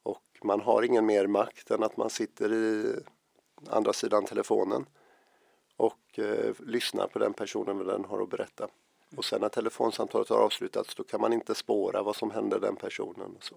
[0.02, 2.96] Och man har ingen mer makt än att man sitter i
[3.70, 4.86] andra sidan telefonen
[5.82, 8.68] och eh, lyssnar på den personen vad den har att berätta.
[9.16, 12.76] Och sen när telefonsamtalet har avslutats då kan man inte spåra vad som hände den
[12.76, 13.36] personen.
[13.36, 13.54] Och så.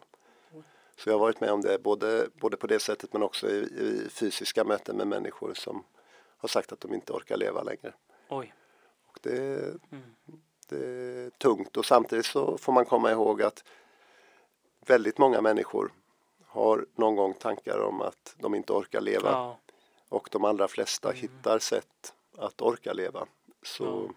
[0.96, 3.58] så jag har varit med om det både, både på det sättet men också i,
[3.58, 5.84] i fysiska möten med människor som
[6.38, 7.94] har sagt att de inte orkar leva längre.
[8.30, 8.54] Oj.
[9.06, 9.58] Och det,
[9.92, 10.04] mm.
[10.70, 13.64] det är tungt och samtidigt så får man komma ihåg att
[14.86, 15.92] väldigt många människor
[16.46, 19.32] har någon gång tankar om att de inte orkar leva.
[19.32, 19.58] Ja.
[20.16, 21.22] Och de allra flesta mm.
[21.22, 23.26] hittar sätt att orka leva.
[23.64, 24.14] Så ja.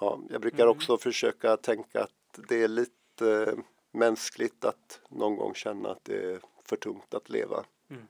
[0.00, 0.76] ja jag brukar mm.
[0.76, 3.56] också försöka tänka att det är lite
[3.90, 7.64] mänskligt att någon gång känna att det är för tungt att leva.
[7.90, 8.08] Mm.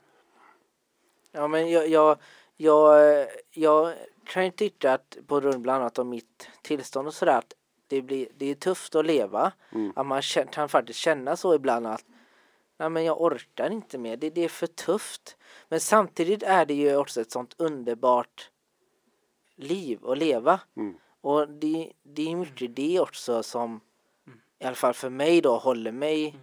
[1.31, 2.17] Ja men jag, jag,
[2.57, 3.93] jag, jag
[4.25, 7.53] kan ju tycka att på grund bland annat av mitt tillstånd och sådär att
[7.87, 9.51] det, blir, det är tufft att leva.
[9.71, 9.93] Mm.
[9.95, 10.21] Att man
[10.51, 12.05] kan faktiskt känna så ibland att
[12.77, 15.37] nej men jag orkar inte mer, det, det är för tufft.
[15.69, 18.49] Men samtidigt är det ju också ett sånt underbart
[19.55, 20.59] liv att leva.
[20.77, 20.95] Mm.
[21.21, 23.81] Och det, det är mycket det också som
[24.59, 26.39] i alla fall för mig då håller mig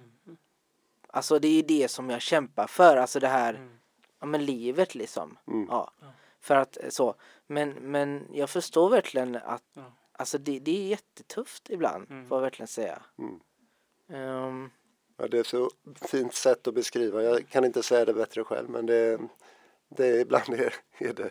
[1.12, 3.68] Alltså det är det som jag kämpar för, alltså det här
[4.20, 5.38] ja men livet liksom.
[5.46, 5.66] Mm.
[5.70, 5.92] Ja.
[6.40, 7.14] För att så,
[7.46, 9.78] men, men jag förstår verkligen att
[10.12, 12.28] alltså det, det är jättetufft ibland, mm.
[12.28, 13.02] får jag verkligen säga.
[13.18, 13.40] Mm.
[14.08, 14.70] Um,
[15.20, 17.22] Ja, det är så fint sätt att beskriva.
[17.22, 19.20] Jag kan inte säga det bättre själv men det,
[19.88, 21.30] det är, ibland är, är det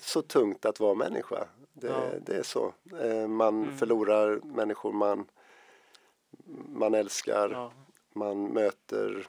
[0.00, 1.48] så tungt att vara människa.
[1.72, 2.10] Det, ja.
[2.26, 2.74] det är så.
[3.00, 3.76] Eh, man mm.
[3.76, 5.26] förlorar människor man,
[6.68, 7.50] man älskar.
[7.50, 7.72] Ja.
[8.14, 9.26] Man möter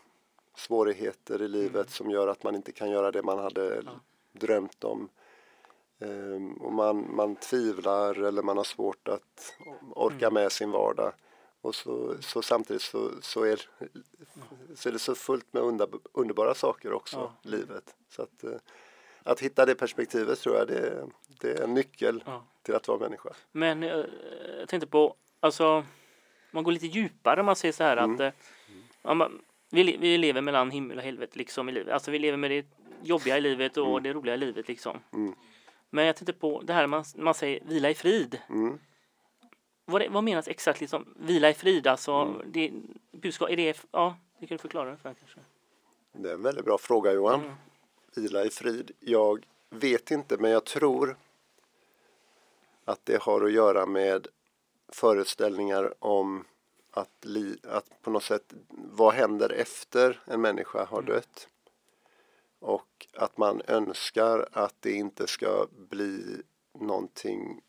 [0.55, 1.87] svårigheter i livet mm.
[1.87, 3.91] som gör att man inte kan göra det man hade ja.
[4.31, 5.09] drömt om.
[6.01, 9.57] Um, och man, man tvivlar eller man har svårt att
[9.95, 10.33] orka mm.
[10.33, 11.13] med sin vardag.
[11.61, 13.61] Och så, så samtidigt så, så, är,
[14.75, 17.49] så är det så fullt med under, underbara saker också, ja.
[17.49, 17.95] livet.
[18.09, 18.51] Så att, eh,
[19.23, 21.07] att hitta det perspektivet tror jag det,
[21.41, 22.43] det är en nyckel ja.
[22.63, 23.29] till att vara människa.
[23.51, 24.05] Men jag, eh,
[24.59, 25.85] jag tänkte på, alltså
[26.51, 28.13] man går lite djupare man säger så här mm.
[28.13, 28.33] att mm.
[29.01, 31.93] ja, man, vi, vi lever mellan himmel och helvete liksom i livet.
[31.93, 32.65] Alltså vi lever med det
[33.03, 34.03] jobbiga i livet och mm.
[34.03, 34.99] det roliga i livet liksom.
[35.13, 35.35] Mm.
[35.89, 38.39] Men jag tänkte på det här man, man säger vila i frid.
[38.49, 38.79] Mm
[39.89, 41.87] vad, vad menas exakt liksom vila i frid?
[41.87, 42.41] Alltså, mm.
[42.45, 42.71] det,
[43.11, 45.39] budskap, är det, ja, det kan du förklara för kanske.
[46.11, 47.41] Det är en väldigt bra fråga Johan.
[47.41, 47.55] Mm.
[48.15, 48.91] Vila i frid.
[48.99, 51.17] Jag vet inte, men jag tror
[52.85, 54.27] att det har att göra med
[54.87, 56.45] föreställningar om
[56.91, 61.13] att, li, att på något sätt, vad händer efter en människa har mm.
[61.13, 61.47] dött?
[62.59, 66.41] Och att man önskar att det inte ska bli
[66.79, 67.61] någonting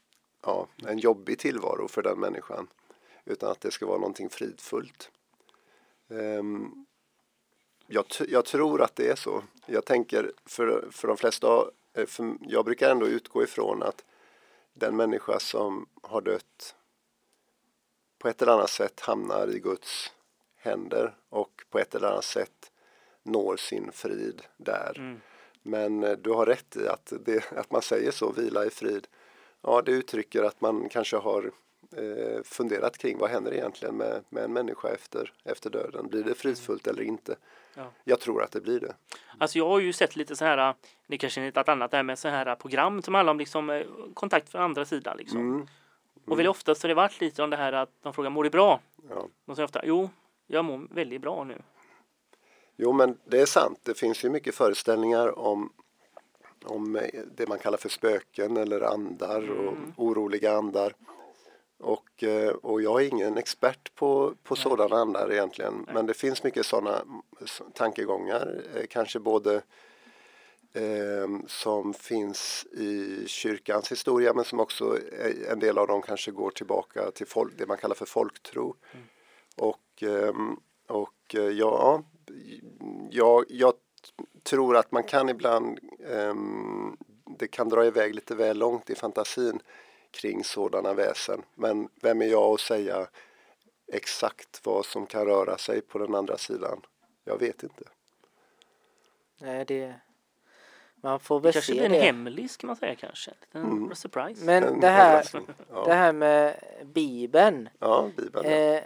[0.43, 2.69] ja, en jobbig tillvaro för den människan
[3.25, 5.11] utan att det ska vara någonting fridfullt.
[6.09, 6.87] Um,
[7.87, 9.43] jag, jag, tror att det är så.
[9.67, 14.05] Jag tänker för, för de flesta, eh, för jag brukar ändå utgå ifrån att
[14.73, 16.75] den människa som har dött
[18.19, 20.13] på ett eller annat sätt hamnar i Guds
[20.57, 22.73] händer och på ett eller annat sätt
[23.23, 24.93] når sin frid där.
[24.97, 25.21] Mm.
[25.63, 29.09] Men eh, du har rätt i att, det, att man säger så, vila i frid.
[29.63, 31.51] Ja, det uttrycker att man kanske har
[31.97, 36.09] eh, funderat kring vad händer egentligen med, med en människa efter, efter döden.
[36.09, 37.37] Blir det fridfullt eller inte?
[37.75, 37.87] Ja.
[38.05, 38.95] Jag tror att det blir det.
[39.39, 40.75] Alltså jag har ju sett lite så här,
[41.07, 43.87] det kanske är ett annat där med så här program som handlar om liksom eh,
[44.15, 45.41] kontakt från andra sidan liksom.
[45.41, 45.55] Mm.
[45.55, 45.67] Mm.
[46.25, 48.45] Och väldigt ofta så har det varit lite om det här att de frågar mår
[48.45, 48.81] du bra?
[49.09, 49.27] Ja.
[49.45, 50.11] De säger ofta jo,
[50.47, 51.63] jag mår väldigt bra nu.
[52.77, 53.81] Jo, men det är sant.
[53.83, 55.73] Det finns ju mycket föreställningar om
[56.65, 59.93] om eh, det man kallar för spöken eller andar och mm.
[59.97, 60.95] oroliga andar.
[61.81, 66.43] Och, eh, och jag är ingen expert på, på sådana andar egentligen men det finns
[66.43, 67.05] mycket sådana
[67.75, 69.55] tankegångar, eh, kanske både
[70.73, 74.99] eh, som finns i kyrkans historia men som också
[75.49, 78.77] en del av dem kanske går tillbaka till folk, det man kallar för folktro.
[78.93, 79.07] Mm.
[79.57, 80.35] Och, eh,
[80.87, 82.03] och ja,
[83.11, 83.73] jag, jag
[84.43, 86.97] tror att man kan ibland um,
[87.39, 89.61] det kan dra iväg lite väl långt i fantasin
[90.11, 91.43] kring sådana väsen.
[91.55, 93.07] Men vem är jag att säga
[93.93, 96.81] exakt vad som kan röra sig på den andra sidan?
[97.25, 97.85] Jag vet inte.
[99.41, 99.95] Nej, det...
[101.03, 101.99] Man får Det väl kanske se blir en det.
[101.99, 103.31] hemlis kan man säga kanske.
[103.53, 103.95] En Mm.
[103.95, 104.45] surprise.
[104.45, 105.27] Men En det här.
[105.71, 105.85] Ja.
[105.85, 107.69] det här med Bibeln.
[107.79, 108.45] ja, Bibeln.
[108.51, 108.57] ja.
[108.57, 108.83] Eh,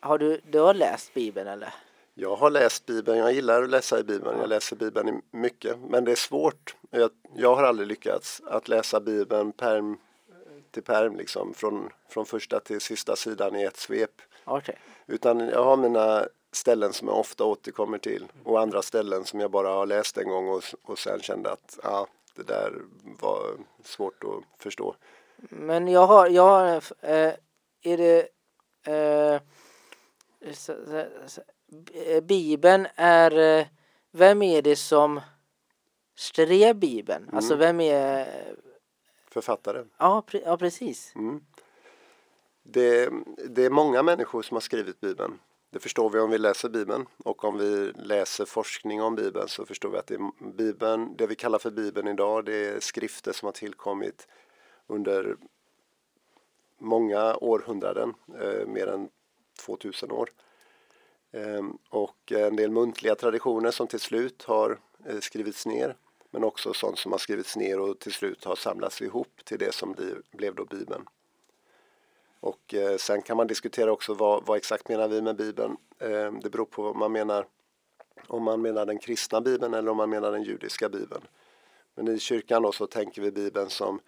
[0.00, 1.74] har du, du har läst Bibeln eller?
[2.20, 6.04] Jag har läst Bibeln, jag gillar att läsa i Bibeln, jag läser Bibeln mycket, men
[6.04, 6.76] det är svårt.
[6.90, 9.98] Jag, jag har aldrig lyckats att läsa Bibeln perm
[10.70, 14.10] till perm, liksom, från, från första till sista sidan i ett svep.
[14.44, 14.78] Okej.
[15.06, 19.50] Utan jag har mina ställen som jag ofta återkommer till och andra ställen som jag
[19.50, 22.06] bara har läst en gång och, och sen kände att ja,
[22.36, 23.42] det där var
[23.84, 24.94] svårt att förstå.
[25.36, 27.32] Men jag har, jag har, eh,
[27.82, 28.28] är det,
[28.84, 29.38] B-
[32.22, 33.66] Bibeln är, eh,
[34.10, 35.20] vem är det som
[36.14, 37.30] skrev Bibeln?
[37.32, 38.26] Alltså vem är,
[39.30, 39.84] Författare.
[39.98, 41.14] ja, pre, ja precis.
[41.14, 41.40] Mm.
[42.62, 43.10] Det,
[43.48, 45.38] det är många människor som har skrivit Bibeln.
[45.70, 49.66] Det förstår vi om vi läser Bibeln och om vi läser forskning om Bibeln så
[49.66, 53.46] förstår vi att det, Bibeln, det vi kallar för Bibeln idag det är skrifter som
[53.46, 54.28] har tillkommit
[54.86, 55.36] under
[56.78, 59.08] många århundraden, eh, mer än
[59.66, 60.30] 2000 år.
[61.32, 65.96] Ehm, och en del muntliga traditioner som till slut har eh, skrivits ner
[66.30, 69.74] men också sånt som har skrivits ner och till slut har samlats ihop till det
[69.74, 69.96] som
[70.30, 71.04] blev då Bibeln.
[72.40, 75.76] Och eh, sen kan man diskutera också vad, vad exakt menar vi med Bibeln.
[75.98, 77.46] Ehm, det beror på vad man menar.
[78.26, 81.22] Om man menar den kristna Bibeln eller om man menar den judiska Bibeln.
[81.94, 84.00] Men i kyrkan då så tänker vi Bibeln som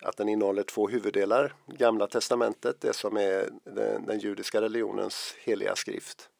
[0.00, 1.54] att den innehåller två huvuddelar.
[1.66, 6.30] Gamla testamentet, det som är den, den judiska religionens heliga skrift.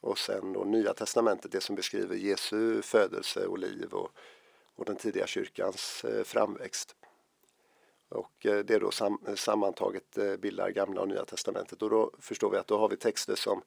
[0.00, 4.10] Och sen då Nya testamentet, det som beskriver Jesu födelse och liv och,
[4.74, 6.96] och den tidiga kyrkans eh, framväxt.
[8.08, 11.82] Och eh, det då sam, sammantaget eh, bildar Gamla och Nya testamentet.
[11.82, 13.62] Och då förstår vi att då har vi texter som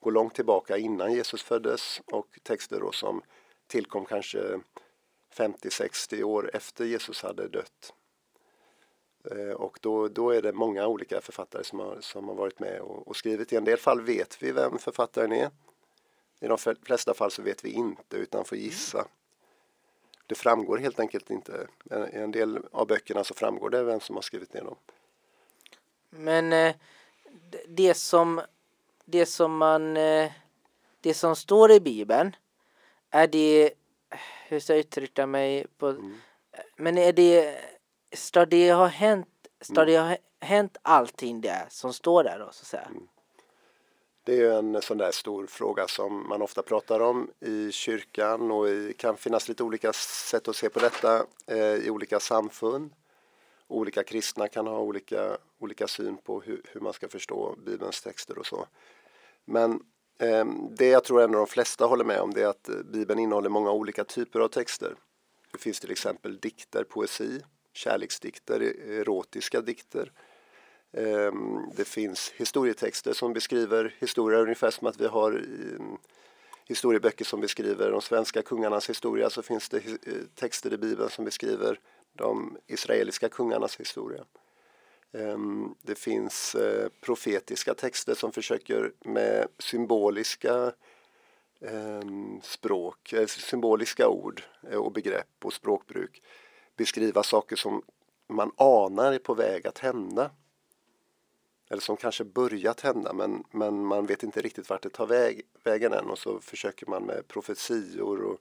[0.00, 3.22] går långt tillbaka innan Jesus föddes och texter då som
[3.66, 4.60] tillkom kanske
[5.36, 7.94] 50-60 år efter Jesus hade dött.
[9.30, 12.80] Eh, Och då, då är det många olika författare som har, som har varit med
[12.80, 13.52] och, och skrivit.
[13.52, 15.50] I en del fall vet vi vem författaren är.
[16.40, 19.06] I de fl- flesta fall så vet vi inte utan får gissa.
[20.26, 21.66] Det framgår helt enkelt inte.
[22.12, 24.76] I en del av böckerna så framgår det vem som har skrivit ner dem.
[26.10, 26.74] Men eh,
[27.68, 28.40] det som,
[29.04, 30.32] det som man, eh,
[31.00, 32.36] det som står i Bibeln,
[33.10, 33.70] är det,
[34.48, 36.12] hur ska jag uttrycka mig på,
[36.76, 37.58] men är det,
[38.14, 39.28] ska det ha hänt,
[39.60, 42.88] ska det ha hänt allting det som står där då så att säga?
[44.24, 48.50] Det är ju en sån där stor fråga som man ofta pratar om i kyrkan
[48.50, 52.92] och det kan finnas lite olika sätt att se på detta eh, i olika samfund.
[53.68, 58.38] Olika kristna kan ha olika, olika syn på hur, hur man ska förstå Bibelns texter
[58.38, 58.66] och så.
[59.44, 59.80] Men
[60.20, 63.50] eh, det jag tror ändå de flesta håller med om det är att Bibeln innehåller
[63.50, 64.94] många olika typer av texter.
[65.52, 67.40] Det finns till exempel dikter, poesi,
[67.76, 68.60] kärleksdikter,
[69.00, 70.12] erotiska dikter.
[70.92, 75.98] Ehm, det finns historietexter som beskriver historier ungefär som att vi har ehm,
[76.64, 79.92] historieböcker som beskriver de svenska kungarnas historia så finns det eh,
[80.34, 81.80] texter i Bibeln som beskriver
[82.12, 84.24] de israeliska kungarnas historia.
[85.12, 90.72] Ehm, det finns eh, profetiska texter som försöker med symboliska
[92.42, 96.22] språk, eh, symboliska ord och begrepp och språkbruk
[96.76, 97.82] beskriva saker som
[98.28, 100.30] man anar är på väg att hända.
[101.70, 105.42] Eller som kanske börjat hända men, men man vet inte riktigt vart det tar väg,
[105.64, 108.40] vägen än och så försöker man med profetior och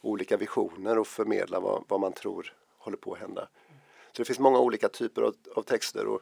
[0.00, 3.48] olika visioner och förmedla vad, vad man tror håller på att hända.
[4.12, 6.20] Så det finns många olika typer av, av texter och,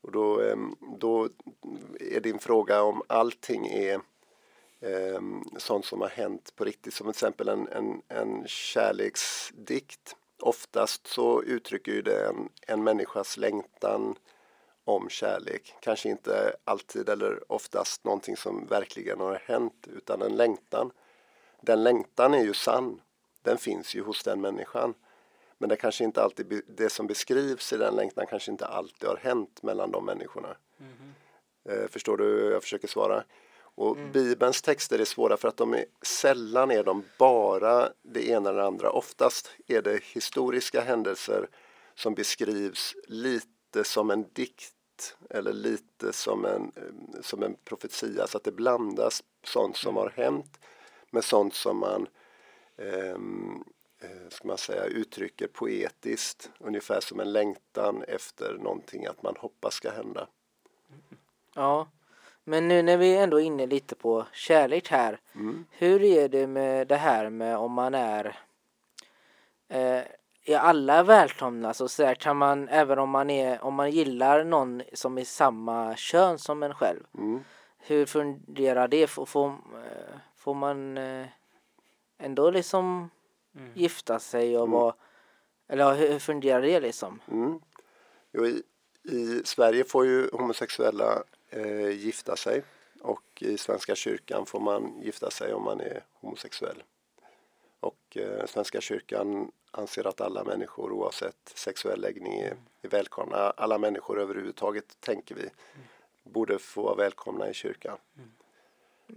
[0.00, 1.28] och då, ehm, då
[2.00, 4.00] är din fråga om allting är
[4.80, 6.94] ehm, sånt som har hänt på riktigt.
[6.94, 10.16] Som till exempel en, en, en kärleksdikt.
[10.40, 14.18] Oftast så uttrycker ju det en, en människas längtan
[14.84, 15.74] om kärlek.
[15.80, 20.90] Kanske inte alltid eller oftast någonting som verkligen har hänt utan en längtan.
[21.60, 23.00] Den längtan är ju sann.
[23.42, 24.94] Den finns ju hos den människan.
[25.58, 29.16] Men det kanske inte alltid, det som beskrivs i den längtan kanske inte alltid har
[29.16, 30.56] hänt mellan de människorna.
[31.68, 33.24] Eh, förstår du hur jag försöker svara?
[33.76, 38.50] Och Bibelns texter är svåra för att de är, sällan är de bara det ena
[38.50, 38.90] eller andra.
[38.90, 41.48] Oftast är det historiska händelser
[41.94, 46.72] som beskrivs lite som en dikt eller lite som en,
[47.22, 48.26] som en profetia.
[48.26, 50.60] Så att det blandas sånt som har hänt
[51.10, 52.06] med sånt som man
[52.76, 53.64] ehm,
[54.00, 59.74] eh, ska man säga, uttrycker poetiskt, ungefär som en längtan efter någonting att man hoppas
[59.74, 60.28] ska hända.
[61.54, 61.88] Ja,
[62.48, 65.20] men nu när vi ändå är inne lite på kärlek här.
[65.34, 65.64] Mm.
[65.70, 68.38] Hur är det med det här med om man är
[69.68, 70.02] eh,
[70.48, 74.44] är alla välkomna så, så här, kan man även om man är om man gillar
[74.44, 77.00] någon som är samma kön som en själv.
[77.18, 77.44] Mm.
[77.78, 79.06] Hur fungerar det?
[79.06, 81.26] Får, får, eh, får man eh,
[82.18, 83.10] ändå liksom
[83.58, 83.70] Mm.
[83.74, 84.72] gifta sig och Mm.
[84.78, 84.94] vara
[85.68, 87.20] eller hur fungerar det liksom?
[87.30, 87.60] Mm.
[88.32, 88.62] Jo, i,
[89.02, 91.22] I Sverige får ju homosexuella
[91.56, 92.62] eh, gifta sig
[93.00, 96.82] och i Svenska kyrkan får man gifta sig om man är homosexuell.
[97.80, 103.36] Och eh, Svenska kyrkan anser att alla människor oavsett sexuell läggning är, är välkomna.
[103.36, 105.50] Alla människor överhuvudtaget tänker vi
[106.24, 107.98] borde få vara välkomna i kyrkan.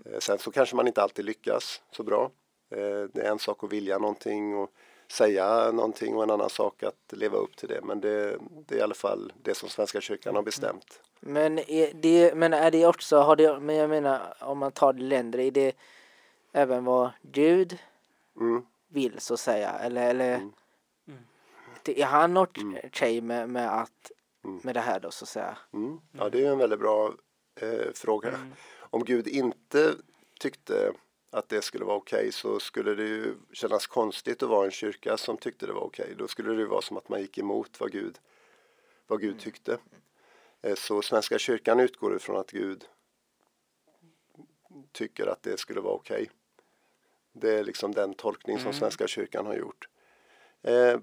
[0.06, 2.32] Eh, sen så kanske man inte alltid lyckas så bra.
[2.70, 4.72] Eh, det är en sak att vilja någonting och
[5.08, 7.82] säga någonting och en annan sak att leva upp till det.
[7.84, 8.38] Men det,
[8.68, 11.02] det är i alla fall det som Svenska kyrkan har bestämt.
[11.20, 14.94] Men är det, men är det också, har det, men jag menar om man tar
[14.94, 15.76] länder, är det
[16.52, 17.78] även vad Gud
[18.40, 18.66] Mm.
[18.88, 19.70] vill så att säga?
[19.72, 20.52] Eller, eller Mm.
[21.08, 21.20] Mm.
[21.84, 23.28] det, är han okej Mm.
[23.28, 24.12] med, med, att,
[24.44, 24.60] Mm.
[24.64, 25.58] med det här då så att säga?
[25.74, 26.00] Mm.
[26.12, 27.14] Ja, det är en väldigt bra
[27.62, 28.30] eh, fråga.
[28.30, 28.54] Mm.
[28.80, 29.96] Om Gud inte
[30.40, 30.94] tyckte
[31.32, 35.18] att det skulle vara okej så skulle det ju kännas konstigt att vara en kyrka
[35.18, 36.14] som tyckte det var okej.
[36.18, 38.20] Då skulle det ju vara som att man gick emot vad Gud,
[39.08, 39.78] vad Gud tyckte.
[40.62, 42.86] Eh, så Svenska kyrkan utgår ifrån att Gud
[44.92, 46.32] tycker att det skulle vara okej.
[47.34, 48.80] Det är liksom den tolkning som Mm.
[48.80, 49.88] Svenska kyrkan har gjort.
[50.62, 51.00] Eh,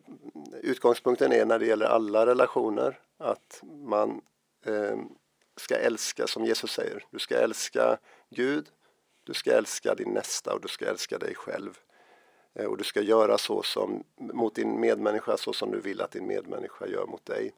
[0.62, 4.20] utgångspunkten är när det gäller alla relationer att man
[4.66, 4.98] eh,
[5.56, 7.04] ska älska som Jesus säger.
[7.10, 7.98] Du ska älska
[8.30, 8.66] Gud,
[9.24, 11.78] du ska älska din nästa och du ska älska dig själv.
[12.54, 16.10] Eh, och du ska göra så som mot din medmänniska så som du vill att
[16.10, 17.52] din medmänniska gör mot dig.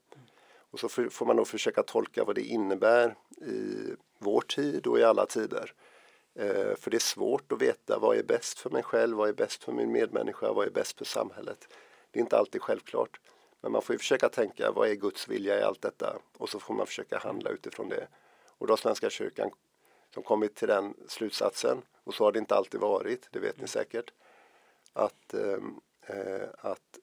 [0.71, 5.05] Och så får man då försöka tolka vad det innebär i vår tid och i
[5.05, 5.73] alla tider.
[6.35, 9.33] Eh, för det är svårt att veta vad är bäst för mig själv, vad är
[9.33, 11.69] bäst för min medmänniska, vad är bäst för samhället.
[12.11, 13.21] Det är inte alltid självklart.
[13.61, 16.61] Men man får ju försöka tänka vad är Guds vilja i allt detta och så
[16.61, 18.09] får man försöka handla utifrån det.
[18.59, 19.51] Och då har Svenska kyrkan
[20.15, 23.69] som kommit till den slutsatsen och så har det inte alltid varit, det vet ni
[23.69, 24.13] säkert.
[24.93, 26.99] Att, ehm, eh, att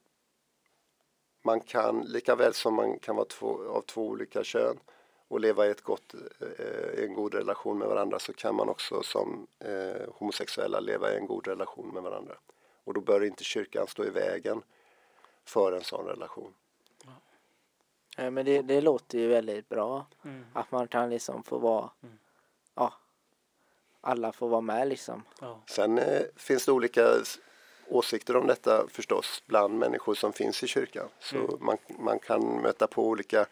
[1.46, 4.78] man kan, lika väl som man kan vara två, av två olika kön
[5.28, 6.14] och leva i ett gott,
[6.58, 11.12] eh, i en god relation med varandra så kan man också som eh, homosexuella leva
[11.12, 12.34] i en god relation med varandra.
[12.84, 14.62] Och då bör inte kyrkan stå i vägen
[15.44, 16.54] för en sån relation.
[18.16, 20.44] Ja, men det, det låter ju väldigt bra Mm.
[20.52, 22.18] att man kan liksom få vara, Mm.
[22.74, 22.92] ja,
[24.00, 25.22] alla får vara med liksom.
[25.40, 25.60] Ja.
[25.66, 27.02] Sen eh, finns det olika
[27.88, 31.08] åsikter om detta förstås bland människor som finns i kyrkan.
[31.20, 31.50] Så Mm.
[31.60, 33.46] man, man kan möta på olika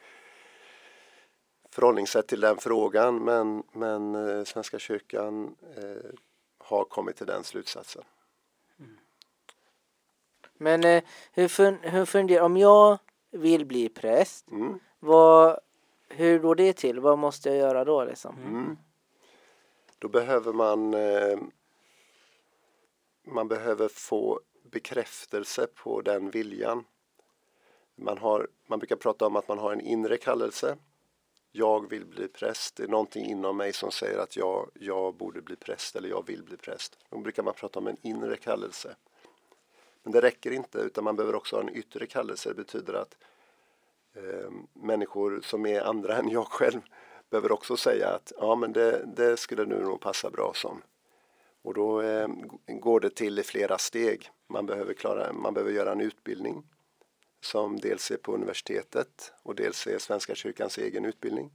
[1.70, 6.10] förhållningssätt till den frågan men, men eh, Svenska kyrkan eh,
[6.58, 8.02] har kommit till den slutsatsen.
[10.56, 12.98] Men eh, hur, fun, hur fungerar, om jag
[13.30, 14.78] vill bli präst, Mm.
[14.98, 15.58] vad,
[16.08, 17.00] hur går det till?
[17.00, 18.36] Vad måste jag göra då liksom?
[18.46, 18.76] Mm.
[19.98, 21.38] Då behöver man eh,
[23.24, 26.84] man behöver få bekräftelse på den viljan.
[27.94, 30.76] Man, har, man brukar prata om att man har en inre kallelse.
[31.52, 32.76] Jag vill bli präst.
[32.76, 36.26] Det är någonting inom mig som säger att jag, jag borde bli präst eller jag
[36.26, 36.98] vill bli präst.
[37.10, 38.96] Då brukar man prata om en inre kallelse.
[40.02, 42.48] Men det räcker inte utan man behöver också ha en yttre kallelse.
[42.48, 43.16] Det betyder att
[44.14, 46.80] eh, människor som är andra än jag själv
[47.30, 50.82] behöver också säga att ja men det, det skulle nu nog passa bra som.
[51.64, 52.28] Och då eh,
[52.66, 54.30] går det till i flera steg.
[54.46, 56.64] Man behöver, klara, man behöver göra en utbildning
[57.40, 61.50] som dels är på universitetet och dels är Svenska kyrkans egen utbildning.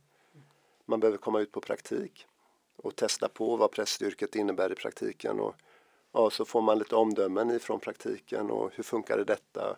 [0.85, 2.27] Man behöver komma ut på praktik
[2.75, 5.55] och testa på vad prästyrket innebär i praktiken och
[6.11, 9.77] ja, så får man lite omdömen ifrån praktiken och hur funkar det detta?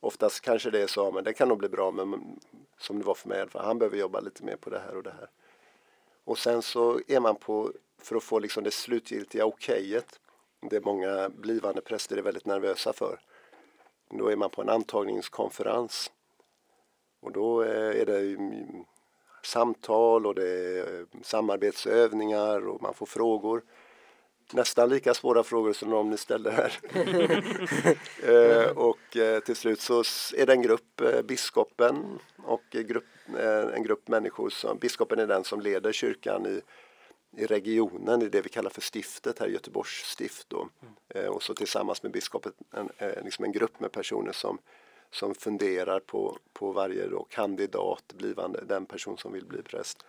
[0.00, 2.40] Oftast kanske det är så, men det kan nog bli bra, men
[2.78, 5.02] som det var för mig, för han behöver jobba lite mer på det här och
[5.02, 5.28] det här.
[6.24, 10.20] Och sen så är man på, för att få liksom det slutgiltiga okejet,
[10.60, 13.20] det många blivande präster är väldigt nervösa för.
[14.10, 16.10] Då är man på en antagningskonferens.
[17.20, 18.36] Och då eh, är det
[19.42, 23.62] samtal och det är eh, samarbetsövningar och man får frågor.
[24.52, 26.78] Nästan lika svåra frågor som de ni ställde här.
[28.64, 30.00] eh, och eh, till slut så
[30.36, 33.04] är det en grupp, eh, biskopen och grupp,
[33.74, 36.60] en grupp människor som, biskopen är den som leder kyrkan i
[37.36, 40.68] i regionen i det vi kallar för stiftet här, Göteborgs stift då.
[41.08, 42.88] Eh, och så tillsammans med biskopet en,
[43.24, 44.58] liksom en grupp med personer som,
[45.10, 50.04] som funderar på, på varje då kandidat, blivande, den person som vill bli präst.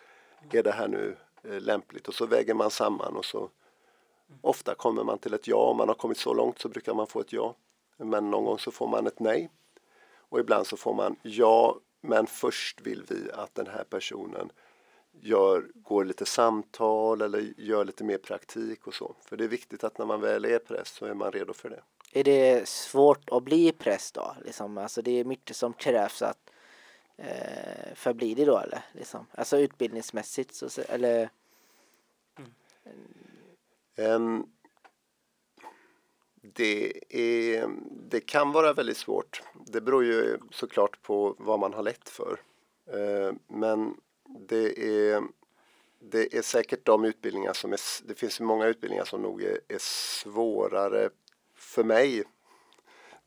[0.51, 2.07] Är det här nu lämpligt?
[2.07, 3.49] Och så väger man samman och så
[4.41, 5.57] ofta kommer man till ett ja.
[5.57, 7.55] Om man har kommit så långt så brukar man få ett ja.
[7.97, 9.49] Men någon gång så får man ett nej.
[10.15, 14.51] Och ibland så får man ja, men först vill vi att den här personen
[15.21, 19.15] gör, går lite samtal eller gör lite mer praktik och så.
[19.21, 21.69] För det är viktigt att när man väl är präst så är man redo för
[21.69, 21.81] det.
[22.19, 24.36] Är det svårt att bli präst då?
[24.45, 26.49] Liksom, alltså det är mycket som krävs att
[27.17, 28.86] eh, förbli det då eller?
[28.91, 29.25] Liksom.
[29.31, 31.29] Alltså utbildningsmässigt så, eller?
[32.84, 33.22] Um,
[33.95, 34.45] Ehm,
[36.41, 37.69] det, är,
[38.09, 39.41] det kan vara väldigt svårt.
[39.65, 42.39] Det beror ju såklart på vad man har lätt för.
[42.91, 43.97] Ehm, men
[44.49, 44.79] det
[45.09, 45.23] är,
[45.99, 49.79] det är säkert de utbildningar som är, det finns många utbildningar som nog är, är
[49.79, 51.09] svårare
[51.55, 52.23] för mig.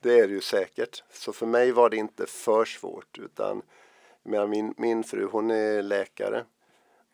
[0.00, 1.04] Det är det ju säkert.
[1.12, 3.62] Så för mig var det inte för svårt utan
[4.22, 6.44] menar, min, min fru hon är läkare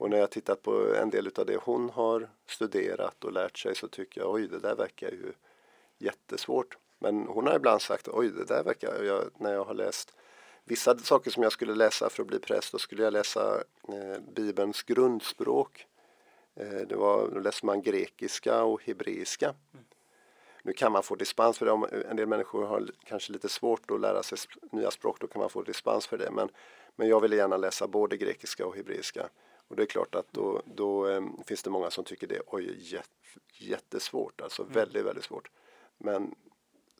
[0.02, 3.74] och när jag tittat på en del av det hon har studerat och lärt sig
[3.74, 5.32] så tycker jag oj det där verkar ju
[5.98, 6.78] jättesvårt.
[6.98, 10.14] Men hon har ibland sagt oj det där verkar, jag, när jag har läst
[10.64, 14.20] vissa saker som jag skulle läsa för att bli präst, då skulle jag läsa eh,
[14.34, 15.86] Bibelns grundspråk.
[16.54, 19.46] Eh, det var, då läste man grekiska och hebreiska.
[19.46, 19.84] Mm.
[20.62, 23.90] Nu kan man få dispens för det, om en del människor har kanske lite svårt
[23.90, 24.38] att lära sig
[24.72, 26.30] nya språk, då kan man få dispens för det.
[26.30, 26.48] Men,
[26.96, 29.28] men jag ville gärna läsa både grekiska och hebreiska.
[29.68, 33.02] Och det är klart att då, då eh, finns det många som tycker det oj,
[33.52, 34.74] jättesvårt, alltså mm.
[34.74, 35.50] väldigt, väldigt svårt.
[35.98, 36.34] Men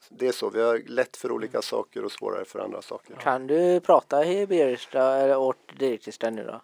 [0.09, 1.63] det är så, vi har lätt för olika mm.
[1.63, 3.17] saker och svårare för andra saker.
[3.17, 6.63] Kan du prata hebreiska eller ortodoxiska nu då?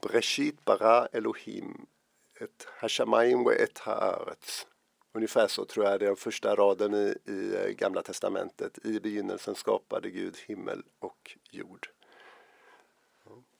[0.08, 1.86] Breshit bara Elohim
[2.40, 4.66] ett hashamayim och ett haaretz.
[5.12, 8.78] Ungefär så tror jag det är den första raden i, i eh, Gamla Testamentet.
[8.84, 11.88] I begynnelsen skapade Gud himmel och jord.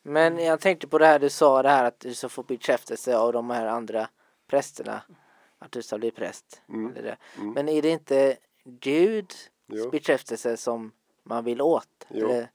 [0.08, 3.16] Men jag tänkte på det här du sa, det här att du ska få bekräftelse
[3.16, 4.08] av de här andra
[4.46, 5.02] prästerna
[5.58, 6.62] att du ska bli präst.
[6.68, 6.96] Mm.
[6.96, 7.52] Eller mm.
[7.52, 9.90] Men är det inte Guds jo.
[9.90, 10.92] bekräftelse som
[11.22, 12.06] man vill åt?
[12.08, 12.50] Eller,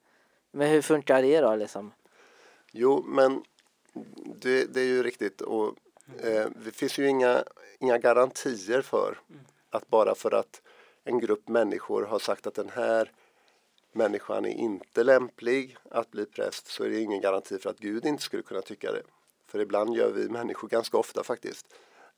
[0.52, 1.94] men hur funkar det då liksom?
[2.72, 3.44] Jo, men
[4.42, 5.76] det, det är ju riktigt och
[6.24, 7.44] eh, det finns ju inga,
[7.80, 9.20] inga garantier för
[9.70, 10.62] att bara för att
[11.04, 13.12] en grupp människor har sagt att den här
[13.92, 18.06] människan är inte lämplig att bli präst så är det ingen garanti för att Gud
[18.06, 19.04] inte skulle kunna tycka det.
[19.48, 21.66] För ibland gör vi människor ganska ofta faktiskt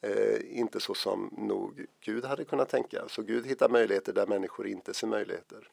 [0.01, 3.07] eh, inte så som nog Gud hade kunnat tänka.
[3.07, 5.69] Så Gud hittar möjligheter där människor inte ser möjligheter.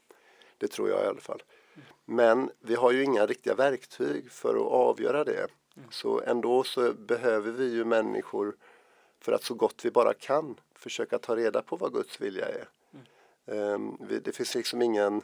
[0.59, 1.42] Det tror jag i alla fall.
[2.05, 5.46] Men vi har ju inga riktiga verktyg för att avgöra det.
[5.90, 8.57] Så ändå så behöver vi ju människor
[9.20, 12.68] för att så gott vi bara kan försöka ta reda på vad Guds vilja är.
[13.46, 15.22] Um, vi, det finns liksom ingen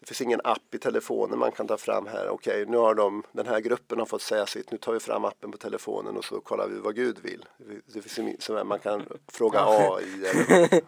[0.00, 2.28] det finns ingen app i telefonen man kan ta fram här.
[2.28, 4.70] Okej, nu har de, den här gruppen har fått säga sitt.
[4.70, 7.44] Nu tar vi fram appen på telefonen och så kollar vi vad Gud vill.
[7.86, 10.26] Det finns ingen, som man kan fråga AI.
[10.26, 10.80] Eller,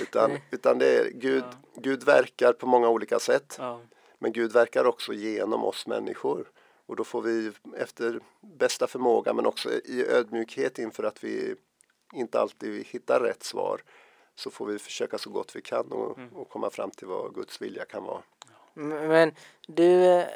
[0.02, 1.44] utan, utan det är Gud,
[1.76, 3.58] Gud verkar på många olika sätt.
[4.18, 6.50] Men Gud verkar också genom oss människor.
[6.86, 11.54] Och då får vi efter bästa förmåga men också i ödmjukhet inför att vi
[12.12, 13.80] inte alltid hittar rätt svar
[14.40, 16.36] så får vi försöka så gott vi kan och, mm.
[16.36, 18.22] och komma fram till vad Guds vilja kan vara.
[18.74, 19.34] Men
[19.66, 20.26] du eh,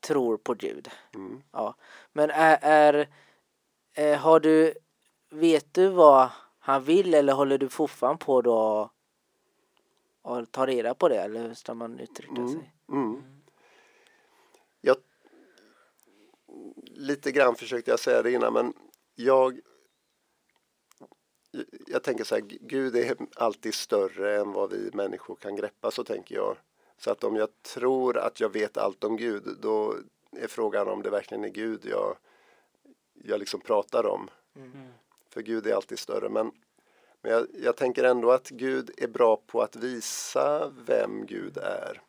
[0.00, 0.90] tror på Gud.
[1.14, 1.42] Mm.
[1.52, 1.74] Ja.
[2.12, 3.08] Men är, är
[3.94, 4.74] eh, har du,
[5.30, 6.28] vet du vad
[6.58, 8.90] han vill eller håller du fortfarande på då
[10.22, 12.48] och ta reda på det eller hur ska man uttrycka mm.
[12.48, 12.72] sig?
[12.88, 13.22] Mm.
[14.80, 14.96] Jag,
[16.84, 18.74] lite grann försökte jag säga det innan men
[19.14, 19.60] jag
[21.86, 26.04] jag tänker så här, Gud är alltid större än vad vi människor kan greppa, så
[26.04, 26.56] tänker jag.
[26.98, 29.96] Så att om jag tror att jag vet allt om Gud, då
[30.30, 32.16] är frågan om det verkligen är Gud jag,
[33.12, 34.30] jag liksom pratar om.
[34.56, 34.88] Mm.
[35.30, 36.28] För Gud är alltid större.
[36.28, 36.52] Men,
[37.22, 42.02] men jag, jag tänker ändå att Gud är bra på att visa vem Gud är.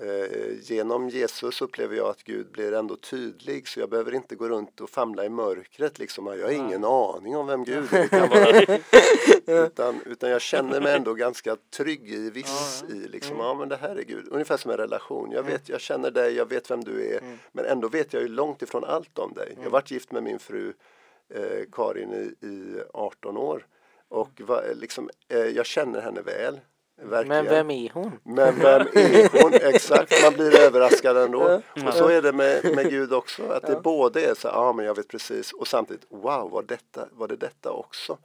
[0.00, 4.48] Eh, genom Jesus upplever jag att Gud blir ändå tydlig så jag behöver inte gå
[4.48, 6.26] runt och famla i mörkret liksom.
[6.26, 8.08] Jag har ingen aning om vem Gud är.
[8.08, 13.46] Kan vara, utan, utan jag känner mig ändå ganska trygg i, viss i liksom, mm.
[13.46, 14.28] ja men det här är Gud.
[14.30, 15.30] Ungefär som en relation.
[15.30, 17.18] Jag, vet, jag känner dig, jag vet vem du är.
[17.18, 17.38] Mm.
[17.52, 19.46] Men ändå vet jag ju långt ifrån allt om dig.
[19.48, 19.72] Jag har mm.
[19.72, 20.72] varit gift med min fru
[21.34, 23.66] eh, Karin i, i 18 år.
[24.08, 26.60] Och va, liksom, eh, jag känner henne väl.
[27.04, 27.44] Verkligen.
[27.44, 28.12] Men vem är hon?
[28.22, 29.54] Men vem är hon?
[29.54, 31.60] Exakt, man blir överraskad ändå.
[31.86, 34.72] Och så är det med, med Gud också, att det både är så ja ah,
[34.72, 38.18] men jag vet precis och samtidigt wow, var, detta, var det detta också?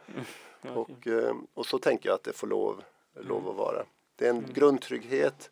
[0.75, 2.83] Och, eh, och så tänker jag att det får lov,
[3.19, 3.83] lov att vara.
[4.15, 5.49] Det är en grundtrygghet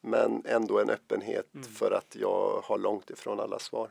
[0.00, 1.46] men ändå en öppenhet
[1.78, 3.90] för att jag har långt ifrån alla svar.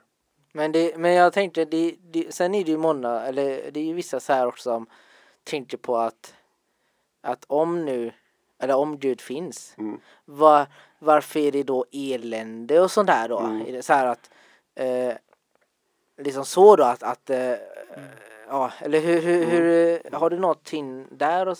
[0.52, 3.84] Men, det, men jag tänkte, det, det, sen är det ju många, eller det är
[3.84, 4.86] ju vissa så här också som
[5.44, 6.34] tänker på att,
[7.22, 8.12] att om nu,
[8.64, 10.00] eller om Gud finns, Mm.
[10.26, 10.68] var,
[11.00, 13.40] varför är det då elände och sånt där då?
[13.40, 13.84] Mm.
[13.84, 14.30] Så här att,
[14.76, 15.14] eh,
[16.18, 17.54] liksom så då att, att eh,
[18.48, 21.48] ja, eller hur, hur, hur har du någonting där?
[21.48, 21.58] Och,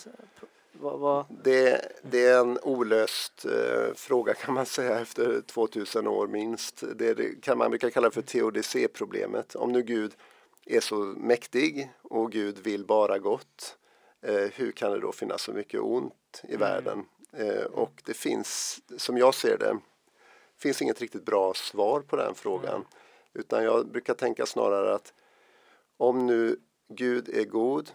[0.72, 6.26] vad, vad, Det, det är en olöst eh, fråga kan man säga efter 2000 år
[6.26, 6.84] minst.
[6.94, 9.54] Det, det kan man brukar kalla för teodicé-problemet.
[9.54, 10.12] Om nu Gud
[10.66, 13.76] är så mäktig och Gud vill bara gott,
[14.24, 17.06] eh, hur kan det då finnas så mycket ont i världen?
[17.32, 19.78] Eh, och det finns, som jag ser det,
[20.58, 22.84] finns inget riktigt bra svar på den frågan.
[23.32, 25.12] Utan jag brukar tänka snarare att
[25.96, 27.90] om nu Gud är god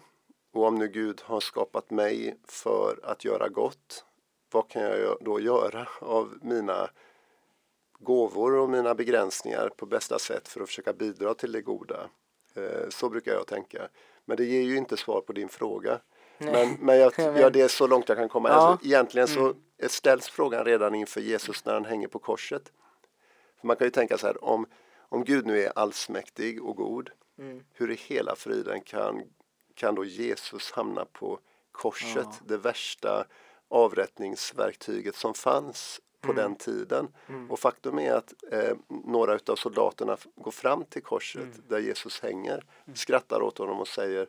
[0.52, 4.04] och om nu Gud har skapat mig för att göra gott,
[4.52, 6.90] vad kan jag då göra av mina
[7.98, 12.10] gåvor och mina begränsningar på bästa sätt för att försöka bidra till det goda?
[12.54, 13.88] Eh, Så brukar jag tänka.
[14.24, 16.00] Men det ger ju inte svar på din fråga.
[16.40, 18.48] Men, men jag gör det så långt jag kan komma.
[18.48, 18.54] Ja.
[18.54, 19.54] Alltså, egentligen så
[19.88, 22.72] ställs frågan redan inför Jesus när han hänger på korset.
[23.60, 24.66] För man kan ju tänka så här, om,
[24.98, 27.62] om Gud nu är allsmäktig och god, Mm.
[27.72, 29.22] hur i hela friden kan,
[29.74, 31.38] kan då Jesus hamna på
[31.72, 32.32] korset, Ja.
[32.46, 33.24] det värsta
[33.68, 37.08] avrättningsverktyget som fanns på den tiden.
[37.48, 42.64] Och faktum är att eh, några utav soldaterna går fram till korset där Jesus hänger,
[42.94, 44.26] skrattar åt honom och säger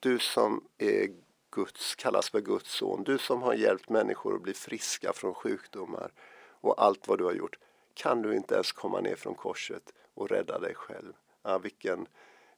[0.00, 1.08] Du som är
[1.54, 6.12] Guds, kallas för Guds son, du som har hjälpt människor att bli friska från sjukdomar
[6.60, 7.58] och allt vad du har gjort,
[7.94, 11.12] kan du inte ens komma ner från korset och rädda dig själv?
[11.42, 12.06] Ja, vilken,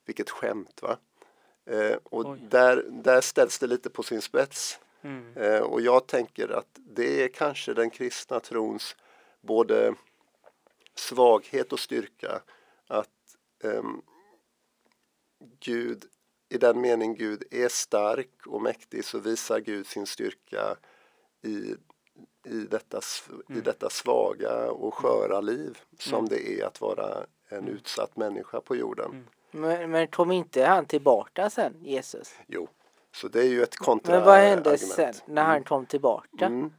[0.05, 0.97] vilket skämt va?
[1.65, 2.39] Eh, och Oj.
[2.51, 4.81] där, där ställs det lite på sin spets.
[5.03, 5.37] Mm.
[5.37, 8.97] Eh, och jag tänker att det är kanske den kristna trons
[9.41, 9.95] både
[10.95, 12.41] svaghet och styrka
[12.87, 14.03] att ehm,
[15.61, 16.05] Gud,
[16.49, 20.77] i den mening Gud är stark och mäktig så visar Gud sin styrka
[21.43, 21.75] i,
[22.51, 23.01] i, detta,
[23.49, 28.77] i detta svaga och sköra liv som det är att vara en utsatt människa på
[28.77, 29.27] jorden.
[29.51, 32.35] men, men kom inte han tillbaka sen, Jesus?
[32.47, 32.69] Jo,
[33.15, 36.47] så det är ju ett kontra Men vad hände sen när han kom tillbaka?
[36.47, 36.73] Mm.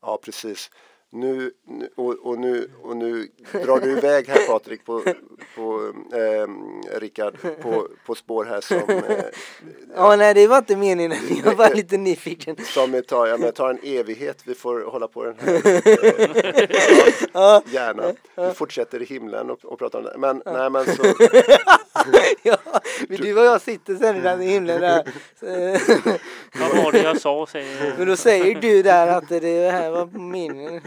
[0.00, 0.70] Ja, precis.
[1.10, 1.50] Nu,
[1.96, 5.02] och, och, nu, och nu drar du iväg här Patrik på,
[5.56, 6.48] på eh,
[6.98, 9.24] Rickard, på, på spår här som, eh,
[9.96, 11.18] Ja, nej det var inte meningen.
[11.44, 12.56] Jag var lite nyfiken.
[12.64, 14.42] som tar, ja, men tar en evighet.
[14.44, 15.62] Vi får hålla på den här.
[17.32, 18.12] Ja, Gärna.
[18.36, 20.14] Vi fortsätter i himlen och, och pratar om det.
[20.18, 21.02] Men, nej, men så,
[22.42, 22.56] ja,
[23.08, 25.04] men du och jag sitter sen där i himlen där.
[26.60, 30.06] Vad var det jag sa säger Men då säger du där att det här var
[30.06, 30.80] meningen.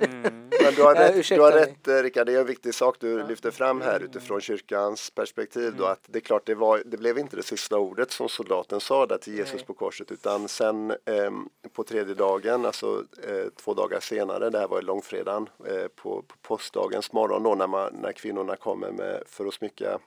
[0.00, 0.50] Mm.
[0.62, 2.74] Men du har Ja, rätt, du ursäkta har rätt eh, Rickard, det är en viktig
[2.74, 6.82] sak du lyfter fram här utifrån kyrkans perspektiv då att det är klart det, var,
[6.86, 9.64] det blev inte det sista ordet som soldaten sa där till Jesus Nej.
[9.66, 14.68] på korset utan sen ehm, på tredje dagen, alltså eh, två dagar senare, det här
[14.68, 19.22] var ju långfredagen, eh, på, på påskdagens morgon då när, man, när kvinnorna kommer med,
[19.26, 19.98] för att smycka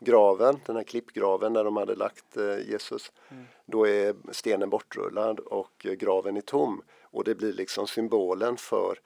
[0.00, 3.12] graven, den här klippgraven där de hade lagt eh, Jesus.
[3.66, 6.82] Då är stenen bortrullad och eh, graven är tom.
[7.14, 9.00] Och det blir liksom symbolen för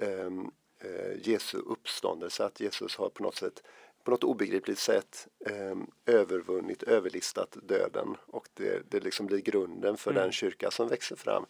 [0.00, 0.50] ehm,
[0.80, 3.62] eh, Jesu uppståndelse, att Jesus har på något sätt
[4.04, 8.16] på något obegripligt sätt ehm, övervunnit, överlistat döden.
[8.26, 11.46] Och det, det liksom blir grunden för den kyrka som växer fram.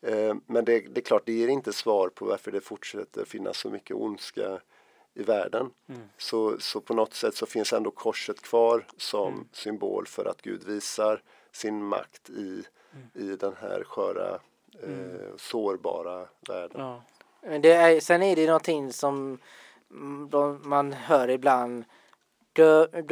[0.00, 3.58] Eh, men det, det är klart, det ger inte svar på varför det fortsätter finnas
[3.58, 4.60] så mycket ondska
[5.14, 5.70] i världen.
[6.18, 10.64] Så, så på något sätt så finns ändå korset kvar som symbol för att Gud
[10.64, 12.64] visar sin makt i,
[13.14, 14.40] i den här sköra,
[14.82, 16.80] eh, sårbara världen.
[16.80, 17.02] ja.
[17.42, 19.38] Men det är, sen är det någonting som
[19.90, 21.84] mm, de, man hör ibland.
[22.54, 23.04] God,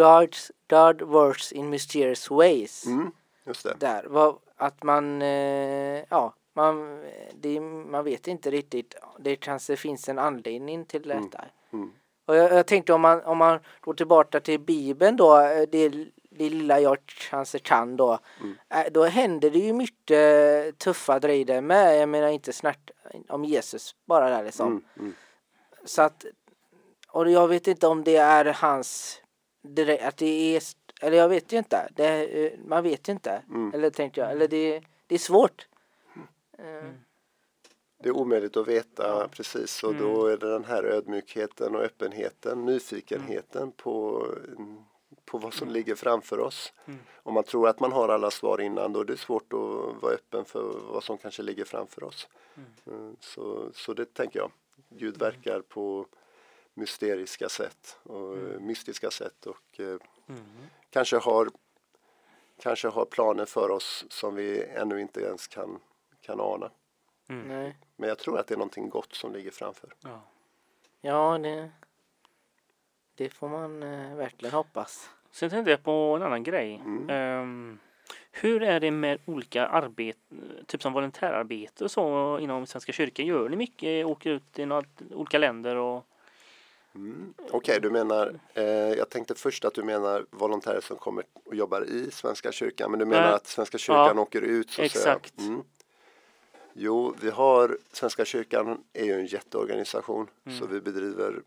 [0.68, 2.86] God works in mysterious ways.
[2.86, 3.12] Mm,
[3.44, 3.74] just det.
[3.78, 4.04] Där.
[4.08, 7.04] Vad, att man, eh, ja, man,
[7.34, 8.94] det, man vet inte riktigt.
[9.18, 11.44] Det kanske finns en anledning till detta.
[11.72, 11.92] mm.
[12.26, 16.06] Och jag, jag tänkte om man, om man går tillbaka till Bibeln då, eh, det,
[16.38, 16.96] det lilla jag
[17.30, 18.18] kanske kan då.
[18.40, 18.54] Mm.
[18.70, 22.00] eh, Då händer det ju mycket tuffa grejer där med.
[22.00, 22.90] Jag menar inte snart
[23.28, 24.66] om Jesus bara där liksom.
[24.66, 25.14] Mm, mm.
[25.84, 26.24] Så att,
[27.08, 29.20] och jag vet inte om det är hans,
[30.00, 30.62] att det är,
[31.00, 31.88] eller jag vet ju inte.
[31.94, 33.42] Det, eh, man vet ju inte.
[33.48, 33.74] Mm.
[33.74, 35.66] Eller tänkte jag, eller det, det är svårt.
[36.58, 36.90] Eh,
[38.02, 39.28] Det är omöjligt att veta Ja.
[39.30, 40.02] precis och Mm.
[40.02, 44.26] då är det den här ödmjukheten och öppenheten, nyfikenheten på,
[45.24, 46.72] på vad som ligger framför oss.
[46.86, 47.00] Mm.
[47.22, 50.12] Om man tror att man har alla svar innan då är det svårt att vara
[50.14, 52.28] öppen för vad som kanske ligger framför oss.
[52.86, 54.50] Mm, Så, så det tänker jag.
[54.88, 56.06] Gud verkar på
[56.74, 59.96] mysteriska sätt och mystiska sätt och eh,
[60.28, 60.42] Mm.
[60.90, 61.48] kanske har
[62.58, 65.80] kanske har planer för oss som vi ännu inte ens kan,
[66.20, 66.70] kan ana.
[67.28, 67.48] Mm.
[67.48, 67.76] nej.
[67.96, 69.94] Men jag tror att det är någonting gott som ligger framför.
[70.00, 70.20] Ja.
[71.00, 71.70] Ja, det,
[73.16, 75.10] det får man eh, verkligen hoppas.
[75.30, 76.82] Sen tänkte jag på en annan grej.
[76.84, 77.10] Mm.
[77.10, 77.78] Ehm,
[78.32, 80.18] hur är det med olika arbete,
[80.66, 83.26] typ som volontärarbete och så inom Svenska kyrkan?
[83.26, 84.06] Gör ni mycket?
[84.06, 86.06] Åker ut i något, olika länder och
[86.96, 87.34] Mm.
[87.50, 91.84] Okej, du menar, eh, jag tänkte först att du menar volontärer som kommer och jobbar
[91.84, 93.34] i Svenska kyrkan, men du menar Nej.
[93.34, 95.38] att Svenska kyrkan Ja, åker ut så exakt.
[95.40, 95.62] Mm.
[96.72, 100.58] Jo, vi har, Svenska kyrkan är ju en jätteorganisation Mm.
[100.58, 101.42] så vi bedriver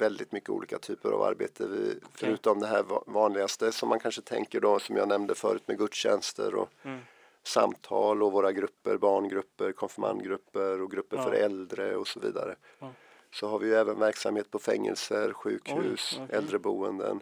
[0.00, 1.66] väldigt mycket olika typer av arbete.
[1.66, 5.62] Vi, Förutom det här va- vanligaste som man kanske tänker då, som jag nämnde förut
[5.68, 7.00] med gudstjänster och Mm.
[7.42, 11.22] samtal och våra grupper, barngrupper, konfirmandgrupper och grupper Ja.
[11.22, 12.56] för äldre och så vidare.
[12.78, 12.92] Ja.
[13.32, 16.36] Så har vi ju även verksamhet på fängelser, sjukhus, Oj, okej.
[16.36, 17.20] äldreboenden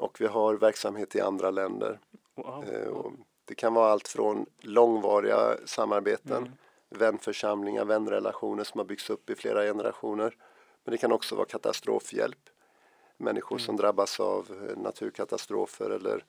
[0.00, 1.98] och vi har verksamhet i andra länder.
[2.34, 2.64] wow.
[2.64, 3.12] Eh,
[3.44, 6.52] det kan vara allt från långvariga samarbeten, Mm.
[6.90, 10.36] vänförsamlingar, vänrelationer som har byggts upp i flera generationer.
[10.84, 12.50] Men det kan också vara katastrofhjälp.
[13.16, 13.66] Människor Mm.
[13.66, 16.24] som drabbas av eh, naturkatastrofer eller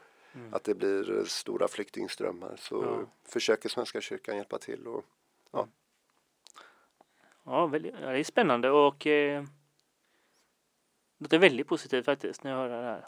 [0.51, 2.55] att det blir eh, stora flyktingströmmar.
[2.59, 2.99] Så Mm.
[2.99, 3.05] Ja.
[3.25, 4.87] försöker Svenska kyrkan hjälpa till.
[4.87, 5.05] Och,
[7.45, 9.43] Ja, väldigt, ja, det är spännande och eh,
[11.17, 13.07] det är väldigt positivt faktiskt när jag hör det här.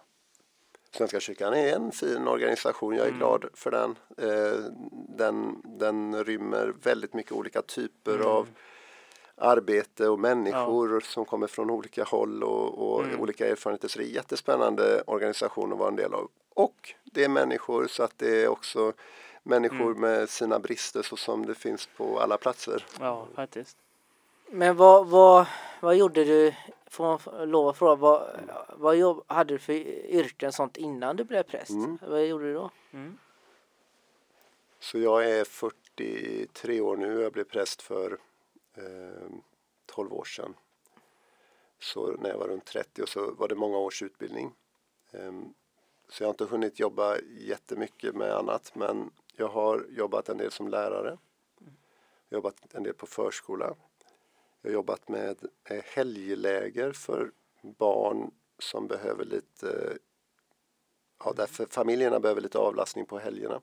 [0.91, 3.19] Svenska kyrkan är en fin organisation, jag är Mm.
[3.19, 3.97] glad för den.
[4.17, 4.59] Eh,
[5.17, 5.61] den.
[5.63, 8.27] Den rymmer väldigt mycket olika typer Mm.
[8.27, 8.47] av
[9.37, 13.19] arbete och människor som kommer från olika håll och, och Mm.
[13.21, 13.87] olika erfarenheter.
[13.87, 16.29] Så det är en jättespännande organisation att vara en del av.
[16.53, 18.93] Och det är människor så att det är också
[19.43, 19.99] människor Mm.
[20.01, 22.85] med sina brister så som det finns på alla platser.
[22.99, 23.77] Ja, faktiskt.
[24.49, 25.45] Men vad, vad,
[25.81, 26.53] vad gjorde du,
[26.87, 27.03] får
[27.35, 28.29] man lov att fråga, vad,
[28.75, 31.69] vad jobb, hade du för yrken sånt innan du blev präst?
[31.69, 31.97] Mm.
[32.07, 32.69] Vad gjorde du då?
[32.93, 33.17] Mm.
[34.79, 38.17] Så jag är 43 år nu, jag blev präst för
[38.75, 39.29] eh,
[39.85, 40.55] 12 år sedan.
[41.79, 44.51] Så när jag var runt 30 och så var det många års utbildning.
[45.11, 45.31] Eh,
[46.09, 50.51] så jag har inte hunnit jobba jättemycket med annat men jag har jobbat en del
[50.51, 51.17] som lärare.
[52.29, 53.75] Jobbat en del på förskola.
[54.61, 59.97] Jag har jobbat med eh, helgläger för barn som behöver lite,
[61.23, 63.61] ja därför familjerna behöver lite avlastning på helgerna.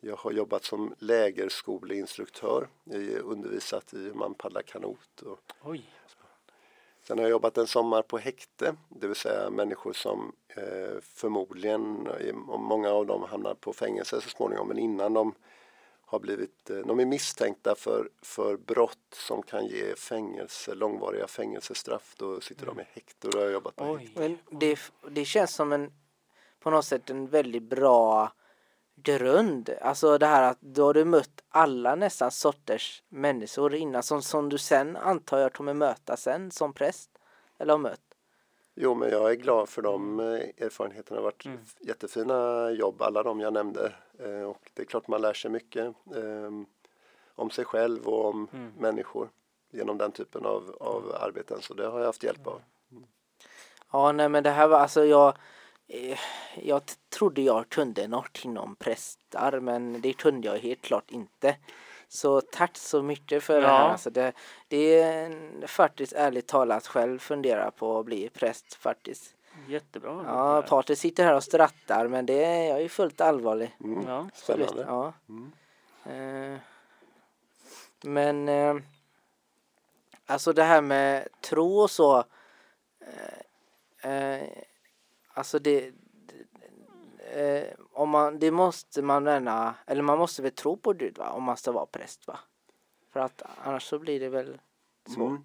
[0.00, 2.68] Jag har jobbat som lägerskoleinstruktör.
[2.84, 5.22] Jag har undervisat i hur man paddlar kanot.
[5.22, 5.84] Och Oj.
[7.02, 12.06] sen har jag jobbat en sommar på häkte, det vill säga människor som eh, förmodligen,
[12.48, 15.34] och många av dem hamnar på fängelse så småningom, men innan de
[16.04, 22.14] har blivit, eh, de är misstänkta för, för brott som kan ge fängelse, långvariga fängelsestraff.
[22.16, 24.20] Då sitter de i häkte och då har jag jobbat på häkte.
[24.20, 24.78] Men det,
[25.10, 25.92] det känns som en,
[26.60, 28.32] på något sätt en väldigt bra
[29.02, 29.70] grund.
[29.80, 34.48] Alltså det här att då har du mött alla nästan sorters människor innan som, som
[34.48, 37.10] du sen antar jag kommer möta sen som präst.
[37.58, 38.00] Eller har mött.
[38.74, 40.26] Jo, men jag är glad för de eh,
[40.66, 41.14] erfarenheterna.
[41.16, 41.58] Det har varit Mm.
[41.80, 43.92] jättefina jobb, alla de jag nämnde.
[44.18, 46.50] Eh, och det är klart man lär sig mycket eh,
[47.34, 48.72] om sig själv och om Mm.
[48.78, 49.28] människor
[49.70, 51.58] genom den typen av, av arbeten.
[51.62, 52.60] Så det har jag haft hjälp av.
[53.92, 55.34] Ja, nej men det här var alltså jag
[56.54, 61.56] jag t- trodde jag kunde något inom prästar men det kunde jag helt klart inte.
[62.08, 63.76] Så tack så mycket för det Ja.
[63.76, 63.88] här.
[63.88, 64.32] Alltså det,
[64.68, 69.34] det är faktiskt ärligt talat själv fundera på att bli präst faktiskt.
[69.68, 70.24] Jättebra.
[70.26, 73.76] Ja, Patrik sitter här och strattar men det är, jag är fullt allvarlig.
[73.84, 74.04] Mm.
[74.08, 74.28] Ja.
[74.34, 74.84] Spännande.
[74.88, 75.12] Ja.
[75.28, 75.52] Mm.
[76.04, 76.58] Eh,
[78.02, 78.76] men eh,
[80.26, 82.24] alltså det här med tro och så.
[84.02, 84.48] Eh, eh,
[85.38, 85.92] alltså det,
[86.26, 91.18] det eh, om man, det måste man gärna, eller man måste väl tro på Gud
[91.18, 92.38] va, om man ska vara präst va?
[93.12, 94.60] För att annars så blir det väl
[95.14, 95.30] svårt.
[95.30, 95.44] Mm.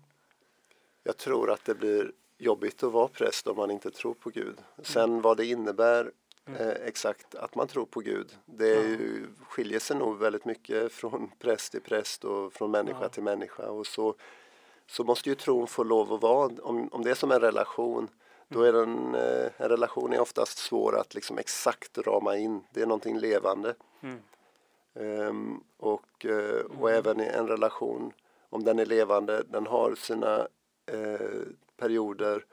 [1.03, 4.57] Jag tror att det blir jobbigt att vara präst om man inte tror på Gud.
[4.81, 6.11] Sen vad det innebär
[6.45, 8.37] eh, exakt att man tror på Gud.
[8.45, 13.09] Det är ju, skiljer sig nog väldigt mycket från präst till präst och från människa
[13.09, 13.69] till människa.
[13.69, 14.15] Och så,
[14.87, 18.09] så måste ju tron få lov att vara, om, om det är som en relation,
[18.53, 22.63] då är den, eh, en relation är oftast svår att liksom exakt rama in.
[22.71, 23.75] Det är någonting levande.
[24.01, 24.19] Mm.
[24.95, 28.13] Ehm, och, eh, och även i en relation,
[28.49, 30.47] om den är levande, den har sina
[30.85, 31.41] eh,
[31.77, 32.45] perioder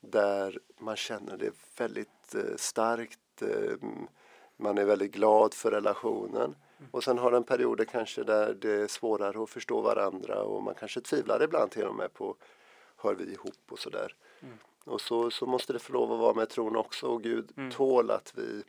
[0.00, 3.42] där man känner det väldigt eh, starkt.
[3.42, 3.88] Eh,
[4.56, 6.54] man är väldigt glad för relationen.
[6.90, 10.74] Och sen har den perioder kanske där det är svårare att förstå varandra och man
[10.74, 12.36] kanske tvivlar ibland till och med på
[12.96, 14.14] hör vi ihop och sådär.
[14.42, 14.58] Mm.
[14.84, 17.70] Och så, så måste det få lov att vara med tron också och Gud mm.
[17.70, 18.62] tål att vi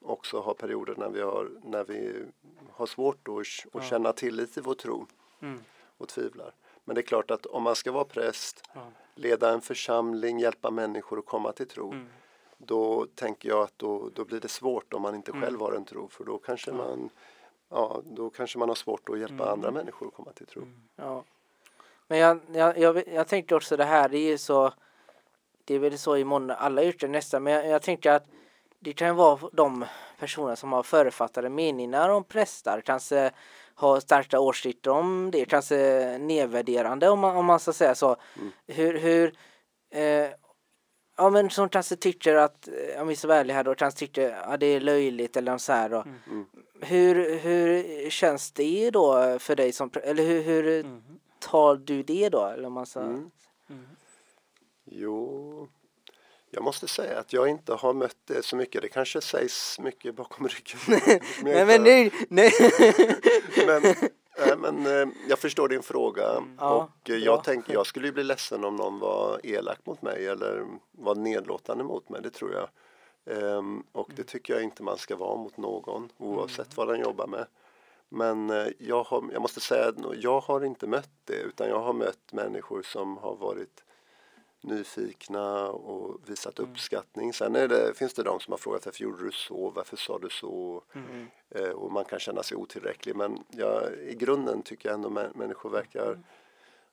[0.00, 2.24] också har perioder när vi har, när vi
[2.70, 3.82] har svårt att, att ja.
[3.82, 5.06] känna tillit till vår tro
[5.40, 5.60] mm.
[5.98, 6.54] och tvivlar.
[6.84, 8.80] Men det är klart att om man ska vara präst, ja.
[9.14, 12.06] leda en församling, hjälpa människor att komma till tro mm.
[12.58, 15.42] då tänker jag att då, då blir det svårt om man inte mm.
[15.42, 17.10] själv har en tro för då kanske man
[17.68, 19.48] ja, då kanske man har svårt att hjälpa mm.
[19.48, 20.62] andra människor att komma till tro.
[20.62, 20.74] Mm.
[20.96, 21.24] Ja.
[22.08, 24.72] Men jag, jag, jag, jag tänkte också det här, det är ju så
[25.68, 28.26] det är väl så i mån alla yrken nästan, men jag, jag tänkte att
[28.80, 29.84] det kan vara de
[30.18, 33.30] personer som har författade meningar om prästar, kanske
[33.74, 38.16] har starka åsikter om det, kanske nedvärderande om man, om man ska säga så.
[38.36, 38.52] Mm.
[38.66, 39.34] Hur, hur
[39.90, 40.30] eh,
[41.16, 44.30] ja men som kanske tycker att, om vi ska vara ärliga här då, kanske tycker
[44.30, 46.00] att ja, det är löjligt eller så här då.
[46.00, 46.18] Mm.
[46.30, 46.46] mm.
[46.80, 51.02] Hur, hur känns det då för dig som, eller hur, hur mm.
[51.38, 52.46] Tar du det då?
[52.46, 53.00] Eller ska...
[53.00, 53.30] Mm.
[53.70, 53.86] mm.
[54.84, 55.68] Jo,
[56.50, 58.82] jag måste säga att jag inte har mött det så mycket.
[58.82, 61.20] Det kanske sägs mycket bakom ryggen.
[61.42, 62.52] nej, men nej, nej.
[63.66, 63.82] men,
[64.38, 66.58] nej, men eh, jag förstår din fråga mm.
[66.58, 70.66] och ja, jag tänker jag skulle bli ledsen om någon var elak mot mig eller
[70.90, 72.22] var nedlåtande mot mig.
[72.22, 72.68] Det tror jag.
[73.24, 74.26] Um, och det mm.
[74.26, 76.74] tycker jag inte man ska vara mot någon oavsett mm.
[76.74, 77.46] vad den jobbar med.
[78.08, 81.80] Men uh, jag, har, jag måste säga att jag har inte mött det utan jag
[81.80, 83.84] har mött människor som har varit
[84.60, 86.70] nyfikna och visat mm.
[86.70, 87.32] uppskattning.
[87.32, 90.18] Sen är det, finns det de som har frågat varför gjorde du så, varför sa
[90.18, 90.82] du så?
[90.92, 91.26] Mm.
[91.50, 95.30] Eh, och man kan känna sig otillräcklig men jag, i grunden tycker jag ändå mä
[95.34, 96.24] människor verkar mm.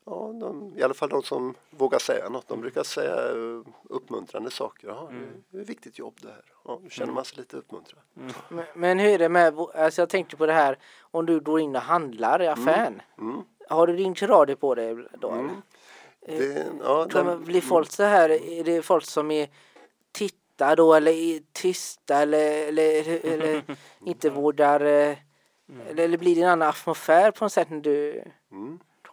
[0.05, 2.47] Ja, de, I alla fall de som vågar säga något.
[2.47, 4.87] De brukar säga uh, uppmuntrande saker.
[4.87, 5.43] Ja, mm.
[5.49, 6.43] det är ett viktigt jobb det här.
[6.65, 7.15] Ja, nu känner mm.
[7.15, 8.01] man sig lite uppmuntrad.
[8.17, 8.33] Mm.
[8.49, 11.59] Men, men, hur är det med, alltså jag tänkte på det här om du går
[11.59, 13.01] in och handlar i affären.
[13.17, 13.41] Mm.
[13.69, 15.29] Har du din radio på dig då?
[15.29, 15.61] Mm.
[16.27, 19.49] Det, ja, den, blir folk så här, är det folk som är
[20.11, 23.63] tittar då eller är tysta eller, eller, eller
[24.05, 25.17] inte vårdar eh,
[25.69, 25.87] mm.
[25.87, 28.23] eller, eller blir det en annan atmosfär på något sätt när du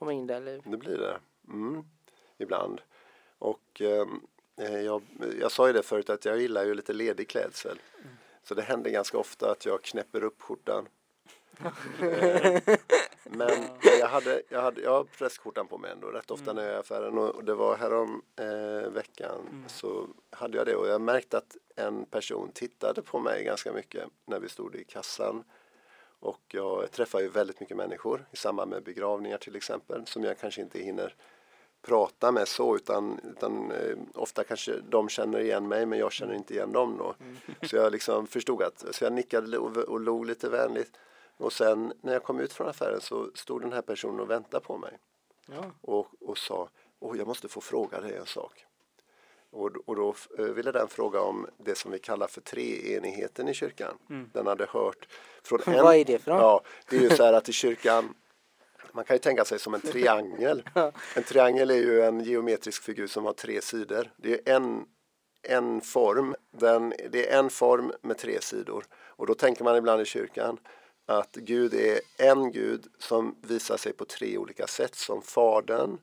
[0.02, 0.06] mm.
[0.06, 0.36] kommer in där?
[0.36, 0.60] Eller?
[0.64, 1.84] Det blir det, mm.
[2.38, 2.80] ibland.
[3.38, 4.20] Och ehm,
[4.56, 5.02] eh, jag,
[5.40, 7.78] jag sa ju det förut att jag gillar ju lite ledig klädsel.
[7.98, 8.16] Mm.
[8.42, 10.88] Så det händer ganska ofta att jag knäpper upp skjortan
[12.00, 12.60] Eh,
[13.24, 13.50] men
[14.00, 16.56] jag hade, jag hade, jag har presskortan på mig ändå rätt ofta mm.
[16.56, 19.68] när jag är i affären och det var härom eh, veckan mm.
[19.68, 24.08] så hade jag det och jag märkte att en person tittade på mig ganska mycket
[24.26, 25.44] när vi stod i kassan
[26.22, 30.38] och jag träffar ju väldigt mycket människor i samband med begravningar till exempel som jag
[30.38, 31.14] kanske inte hinner
[31.82, 36.34] prata med så utan, utan eh, ofta kanske de känner igen mig men jag känner
[36.34, 37.14] inte igen dem då.
[37.20, 37.36] Mm.
[37.62, 40.96] Så jag liksom förstod att, så jag nickade och, och log lite vänligt
[41.36, 44.64] och sen när jag kom ut från affären så stod den här personen och väntade
[44.64, 44.98] på mig.
[45.46, 45.64] Ja.
[45.80, 46.68] Och, och sa,
[47.00, 48.66] åh jag måste få fråga dig en sak.
[49.52, 53.54] Och, och då eh, ville den fråga om det som vi kallar för treenigheten i
[53.54, 53.98] kyrkan.
[54.10, 54.30] Mm.
[54.32, 55.08] Den hade hört
[55.42, 55.84] från en...
[55.84, 56.40] Vad är det för något?
[56.40, 58.14] Ja, det är ju så här att i kyrkan
[58.92, 60.62] man kan ju tänka sig som en triangel.
[61.16, 64.10] En triangel är ju en geometrisk figur som har tre sidor.
[64.16, 64.84] Det är en,
[65.42, 68.84] en form, den, det är en form med tre sidor.
[68.94, 70.58] Och då tänker man ibland i kyrkan
[71.06, 75.98] att Gud är en Gud som visar sig på tre olika sätt som Fadern,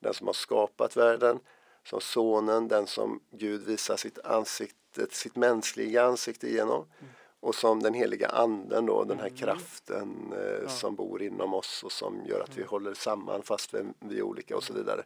[0.00, 1.40] den som har skapat världen,
[1.88, 7.12] som Sonen, den som Gud visar sitt ansikte, sitt mänskliga ansikte genom mm.
[7.40, 9.38] och som den heliga anden då, den här mm.
[9.38, 10.68] kraften eh, ja.
[10.68, 12.68] som bor inom oss och som gör att vi mm.
[12.68, 15.04] håller samman fast vi, vi är olika och så vidare.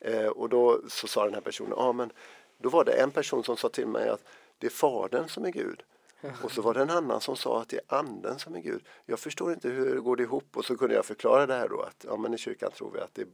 [0.00, 2.12] Eh, och då så sa den här personen, ja men
[2.58, 4.24] då var det en person som sa till mig att
[4.58, 5.82] det är Fadern som är Gud.
[6.42, 8.82] Och så var det en annan som sa att det är anden som är Gud.
[9.06, 11.80] Jag förstår inte hur det går ihop och så kunde jag förklara det här då
[11.80, 13.26] att ja, men i kyrkan tror vi att det,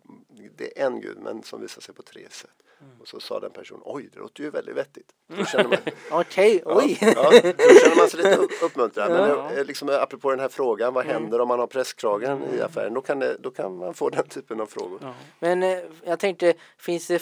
[0.56, 2.50] det är en Gud men som visar sig på tre sätt.
[2.80, 3.00] Mm.
[3.00, 5.12] Och så sa den personen oj det låter ju väldigt vettigt.
[6.10, 6.98] Okej, oj!
[7.00, 9.10] Ja, ja, då känner man sig lite uppmuntrad.
[9.10, 9.62] Men ja.
[9.62, 11.22] liksom, apropå den här frågan vad mm.
[11.22, 12.54] händer om man har presskragen mm.
[12.54, 12.94] i affären?
[12.94, 14.98] Då kan, det, då kan man få den typen av frågor.
[15.02, 15.14] Ja.
[15.38, 17.18] Men eh, jag tänkte finns det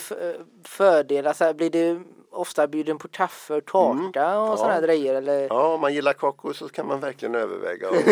[0.63, 1.33] fördelar?
[1.33, 2.01] Så här, blir det
[2.33, 4.11] ofta bjuden på kaffe och tårta och Mm.
[4.15, 4.57] ja.
[4.57, 5.47] sådana grejer eller?
[5.49, 7.89] Ja, om man gillar kakor så kan man verkligen överväga.
[7.89, 7.95] Och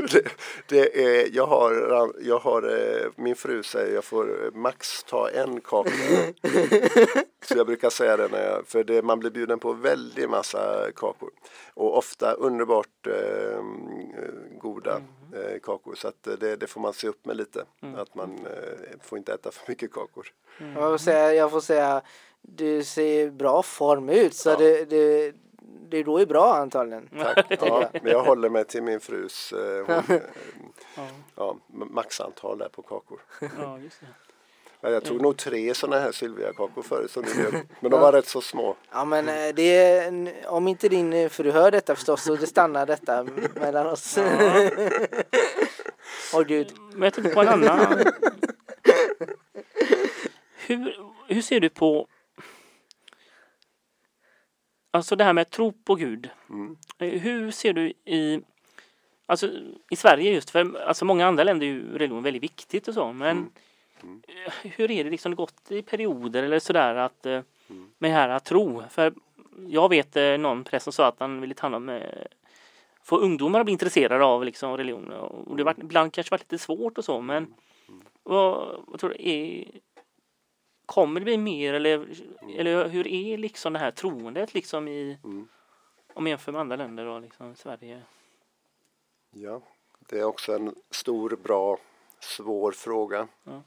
[0.10, 0.22] det,
[0.66, 1.72] det är, jag har,
[2.20, 5.90] jag har, eh, min fru säger jag får eh, max ta en kaka.
[7.44, 10.90] Så jag brukar säga det när jag, för det, man blir bjuden på väldigt massa
[10.96, 11.30] kakor.
[11.74, 13.62] Och ofta underbart eh,
[14.60, 15.00] goda
[15.34, 15.94] eh, kakor.
[15.94, 17.64] Så att eh, det, det får man se upp med lite.
[17.96, 20.26] Att man eh, får inte äta för mycket kakor.
[20.58, 22.02] Jag, får säga, jag får säga,
[22.42, 24.56] du ser bra form ut så Ja.
[24.56, 25.32] det, det,
[25.88, 27.08] det går ju bra antagligen.
[27.22, 27.46] Tack.
[27.60, 30.22] Ja, men jag håller mig till min frus eh, hon, eh,
[30.96, 31.06] Ja,
[31.36, 33.20] ja, maxantal där på kakor.
[33.58, 34.06] ja, just det.
[34.82, 37.52] Ja, jag tog nog tre sådana här Sylvia-kakor förut som du.
[37.80, 38.76] Men de var rätt så små.
[38.90, 42.46] Ja men eh, det är, om inte din eh, fru hör detta förstås så det
[42.46, 43.24] stannar detta
[43.54, 44.18] mellan oss.
[46.34, 46.72] Åh gud.
[46.92, 48.04] Men jag tänkte på en annan.
[50.66, 50.96] Hur,
[51.28, 52.06] hur ser du på
[54.92, 56.30] Alltså det här med tro på Gud.
[56.50, 56.76] Mm.
[56.98, 58.40] Eh, Hur ser du i
[59.26, 59.48] Alltså
[59.90, 63.12] i Sverige just för alltså många andra länder är ju religion väldigt viktigt och så
[63.12, 63.50] men Mm.
[64.02, 64.22] Mm.
[64.62, 67.90] hur är det liksom gått i perioder eller sådär att Mm.
[67.98, 68.82] med det här att tro?
[68.90, 69.14] För
[69.68, 72.00] jag vet eh, någon präst som sa att han ville ta hand om
[73.02, 76.58] få ungdomar att bli intresserade av liksom religion och det varit, ibland kanske varit lite
[76.58, 77.54] svårt och så men
[78.22, 79.64] vad, vad tror du är
[80.86, 82.06] Kommer det bli mer eller,
[82.56, 85.48] eller hur är liksom det här troendet liksom i Mm.
[86.14, 88.02] om jämför med andra länder och liksom Sverige?
[89.30, 89.60] Ja,
[90.08, 91.78] det är också en stor, bra,
[92.20, 93.28] svår fråga.
[93.44, 93.62] Ja.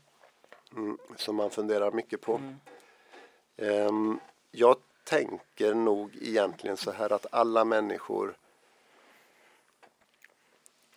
[0.76, 2.36] Mm, som man funderar mycket på.
[2.36, 2.56] Mm.
[3.58, 4.20] Ehm,
[4.52, 8.38] jag tänker nog egentligen så här att alla människor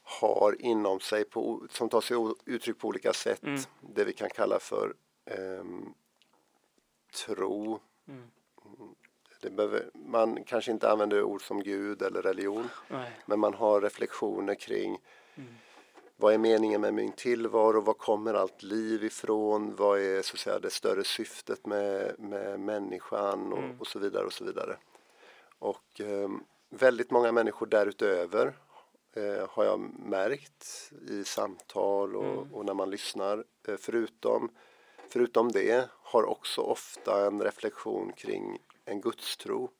[0.02, 3.60] har inom sig, på, som tar sig uttryck på olika sätt, Mm.
[3.80, 5.94] det vi kan kalla för ehm,
[7.26, 7.80] tro.
[8.08, 8.30] Mm.
[9.50, 13.10] Behöver, man kanske inte använder ord som Gud eller religion, Nej.
[13.26, 14.98] men man har reflektioner kring
[15.38, 15.54] Mm.
[16.16, 17.80] Vad är meningen med min tillvaro?
[17.80, 19.74] Var kommer allt liv ifrån?
[19.76, 23.80] Vad är så att säga, det större syftet med, med människan och, Mm.
[23.80, 24.76] och så vidare och så vidare.
[25.58, 26.40] Och ehm,
[26.70, 28.52] väldigt många människor därutöver
[29.12, 32.54] eh, har jag märkt i samtal och, Mm.
[32.54, 33.44] och när man lyssnar.
[33.68, 34.50] Eh, förutom,
[35.08, 39.70] förutom det har också ofta en reflektion kring en gudstro.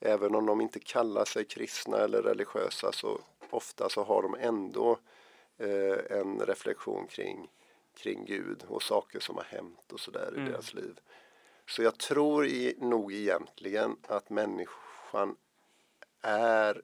[0.00, 3.18] Även om de inte kallar sig kristna eller religiösa så
[3.50, 4.98] ofta så har de ändå
[5.58, 7.48] eh, en reflektion kring,
[7.94, 10.52] kring Gud och saker som har hänt och sådär i Mm.
[10.52, 11.00] deras liv.
[11.68, 15.36] Så jag tror i, nog egentligen att människan
[16.22, 16.82] är,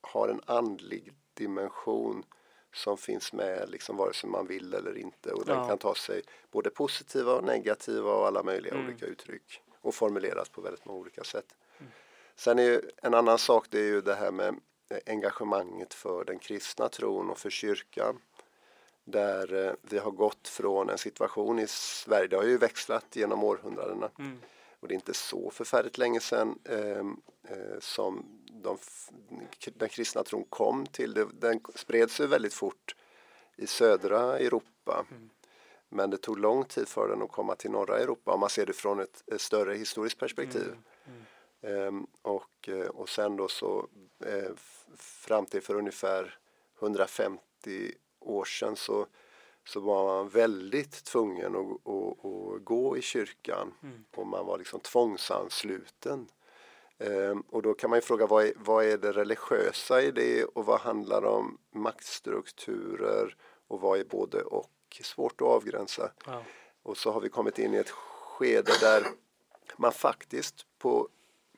[0.00, 2.24] har en andlig dimension
[2.74, 5.68] som finns med liksom vare sig man vill eller inte och den Ja.
[5.68, 8.86] kan ta sig både positiva och negativa och alla möjliga Mm.
[8.86, 11.54] olika uttryck och formuleras på väldigt många olika sätt.
[12.36, 14.60] Sen är ju en annan sak det är ju det här med
[15.06, 18.18] engagemanget för den kristna tron och för kyrkan.
[19.04, 23.44] Där eh, vi har gått från en situation i Sverige, det har ju växlat genom
[23.44, 24.38] århundradena Mm.
[24.80, 27.16] och det är inte så förfärligt länge sedan ehm,
[27.48, 28.24] eh, som
[28.62, 28.78] de,
[29.74, 31.14] den kristna tron kom till.
[31.14, 32.96] Det, den spred sig väldigt fort
[33.56, 35.04] i södra Europa.
[35.88, 38.66] Men det tog lång tid för den att komma till norra Europa om man ser
[38.66, 40.68] det från ett, ett större historiskt perspektiv.
[40.72, 40.82] Ehm,
[42.22, 43.88] och, eh, och sen då så
[44.26, 44.50] eh,
[44.96, 46.38] fram till för ungefär
[46.80, 47.40] 150
[48.20, 49.06] år sedan så,
[49.64, 53.74] så var man väldigt tvungen att, att, att gå i kyrkan
[54.16, 56.28] och man var liksom tvångsansluten.
[56.98, 60.44] Ehm, och då kan man ju fråga vad är, vad är det religiösa i det
[60.44, 63.36] och vad handlar om maktstrukturer
[63.68, 64.70] och vad är både och
[65.02, 66.12] svårt att avgränsa.
[66.26, 66.42] Ja.
[66.82, 69.06] Och så har vi kommit in i ett skede där
[69.76, 71.08] man faktiskt på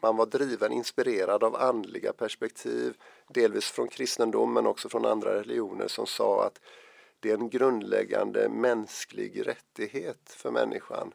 [0.04, 2.96] man var driven, inspirerad av andliga perspektiv,
[3.28, 6.60] delvis från kristendom men också från andra religioner som sa att
[7.20, 11.12] det är en grundläggande mänsklig rättighet för människan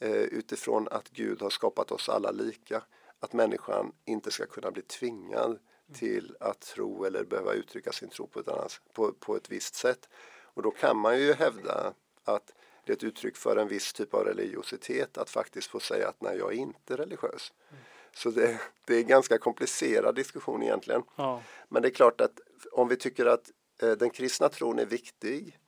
[0.00, 2.82] eh, utifrån att Gud har skapat oss alla lika.
[3.20, 5.58] Att människan inte ska kunna bli tvingad
[5.94, 9.74] till att tro eller behöva uttrycka sin tro på ett, annat, på, på ett visst
[9.74, 10.08] sätt.
[10.42, 12.52] Och då kan man ju hävda att
[12.84, 16.20] det är ett uttryck för en viss typ av religiositet att faktiskt få säga att
[16.20, 17.52] nej, jag är inte religiös.
[17.70, 17.82] Mm.
[18.16, 21.02] Så det, det är en ganska komplicerad diskussion egentligen.
[21.16, 21.42] Ja.
[21.68, 22.40] Men det är klart att
[22.72, 23.50] om vi tycker att
[23.82, 25.58] eh, den kristna tron är viktig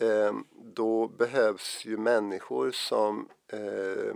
[0.00, 0.32] eh,
[0.74, 4.14] då behövs ju människor som, eh,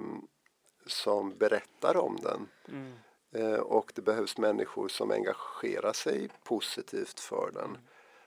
[0.87, 2.49] som berättar om den.
[2.69, 2.93] Mm.
[3.35, 7.79] Eh, och det behövs människor som engagerar sig positivt för den.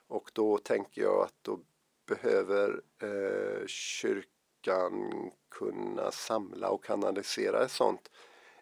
[0.08, 1.60] Och då tänker jag att då
[2.08, 5.14] behöver eh, kyrkan
[5.52, 8.10] kunna samla och kanalisera ett sånt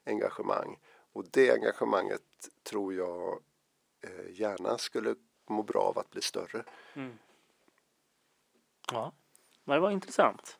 [0.05, 0.77] engagemang.
[1.13, 2.21] Och det engagemanget
[2.63, 3.39] tror jag
[4.01, 5.15] eh, gärna skulle
[5.49, 6.63] må bra av att bli större.
[6.93, 7.17] Mm.
[8.91, 9.11] Ja,
[9.63, 10.57] men det var intressant.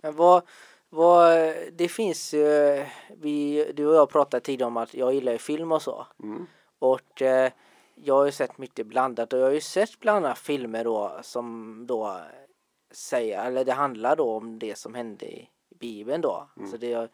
[0.00, 0.42] Men vad,
[0.88, 2.84] vad, det finns ju,
[3.16, 6.06] vi, du och jag pratade tidigare om att jag gillar ju film och så.
[6.22, 6.46] Mm.
[6.78, 7.52] Och eh,
[7.94, 11.86] jag har ju sett mycket blandat och jag har ju sett bland filmer då som
[11.86, 12.20] då
[12.90, 16.48] säger, eller det handlar då om det som hände i Bibeln då.
[16.56, 16.70] Mm.
[16.70, 17.10] Så det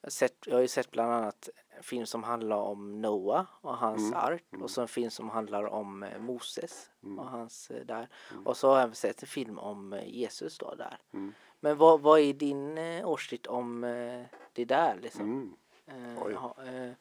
[0.00, 3.76] jag, sett, jag har ju sett bland annat en film som handlar om Noa och
[3.76, 4.14] hans Mm.
[4.14, 4.62] ark Mm.
[4.62, 7.18] och så en film som handlar om eh, Moses Mm.
[7.18, 8.08] och hans eh, där.
[8.32, 8.46] Mm.
[8.46, 10.98] Och så har jag sett en film om eh, Jesus då där.
[11.12, 11.32] Mm.
[11.60, 13.80] Men vad, vad är din åsikt om
[14.52, 15.56] det där liksom?
[16.34, 16.92] Ha, eh,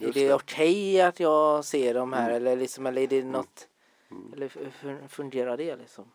[0.00, 3.68] är det okej att jag ser de här eller liksom eller är det något
[4.32, 6.10] eller hur fungerar det liksom?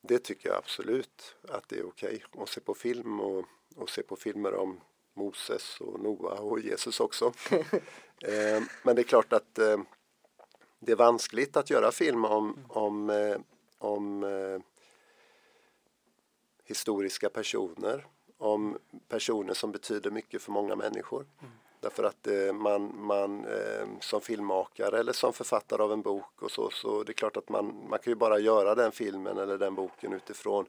[0.00, 3.44] Det tycker jag absolut att det är okej att se på film och,
[3.76, 4.80] och se på filmer om
[5.14, 7.32] Moses och Noa och Jesus också.
[8.22, 9.78] eh, men det är klart att eh,
[10.78, 13.36] det är vanskligt att göra film om, om, eh,
[13.78, 14.60] om eh,
[16.64, 18.06] historiska personer,
[18.38, 21.26] om personer som betyder mycket för många människor.
[21.80, 26.50] Därför att eh, man, man eh, som filmmakare eller som författare av en bok och
[26.50, 29.58] så, så det är klart att man, man kan ju bara göra den filmen eller
[29.58, 30.66] den boken utifrån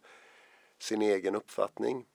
[0.80, 2.06] sin egen uppfattning.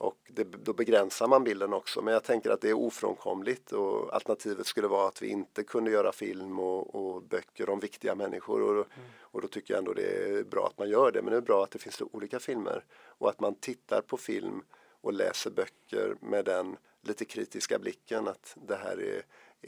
[0.00, 2.02] Och det, då begränsar man bilden också.
[2.02, 5.90] Men jag tänker att det är ofrånkomligt och alternativet skulle vara att vi inte kunde
[5.90, 8.62] göra film och, och böcker om viktiga människor.
[8.78, 8.86] Och,
[9.20, 11.22] och då tycker jag ändå det är bra att man gör det.
[11.22, 12.84] Men det är bra att det finns olika filmer
[13.18, 14.62] och att man tittar på film
[15.00, 19.22] och läser böcker med den lite kritiska blicken att det här är,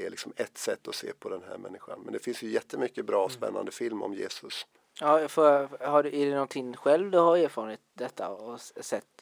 [0.04, 2.00] är liksom ett sätt att se på den här människan.
[2.04, 4.66] Men det finns ju jättemycket bra och spännande film om Jesus.
[5.00, 9.21] Ja, för, har, du- är det någonting själv du har erfarenhet detta och sett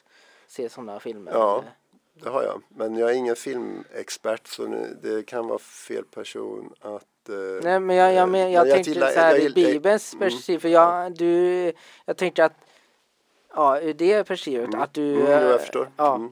[0.51, 1.31] se sådana filmer?
[1.31, 1.63] Ja.
[2.13, 6.73] Det har jag, men jag är ingen filmexpert så nu, det kan vara fel person
[6.79, 7.29] att...
[7.29, 10.13] eh, Nej men jag, jag, men, jag men tänkte gillar- så här jag i Bibelns
[10.13, 11.73] mm, perspektiv för jag, du,
[12.05, 12.53] jag tänkte att
[13.53, 15.91] Ja, ur det perspektivet Mm, att du mm, jag förstår.
[15.97, 16.31] Ja, Mm.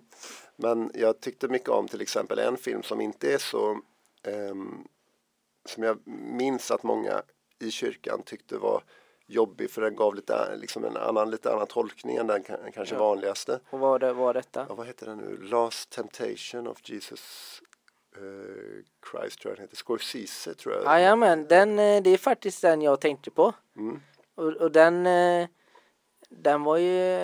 [0.55, 3.79] Men jag tyckte mycket om till exempel en film som inte är så
[4.23, 4.87] ehm,
[5.65, 7.21] som jag minns att många
[7.59, 8.83] i kyrkan tyckte var
[9.29, 12.95] jobbig för den gav lite, liksom en annan, lite annan tolkning än den ka- kanske
[12.95, 12.99] Ja.
[12.99, 13.59] vanligaste.
[13.69, 14.65] och vad det var detta?
[14.69, 15.37] Ja, vad heter den nu?
[15.41, 17.61] Last Temptation of Jesus
[18.17, 18.21] eh,
[19.11, 19.75] Christ tror jag den heter.
[19.75, 20.83] Scorsese tror jag.
[20.83, 23.53] Jajamän, den, eh, det är faktiskt den jag tänkte på.
[23.75, 23.99] Mm.
[24.35, 25.47] Och, och den, eh,
[26.29, 27.19] den var ju,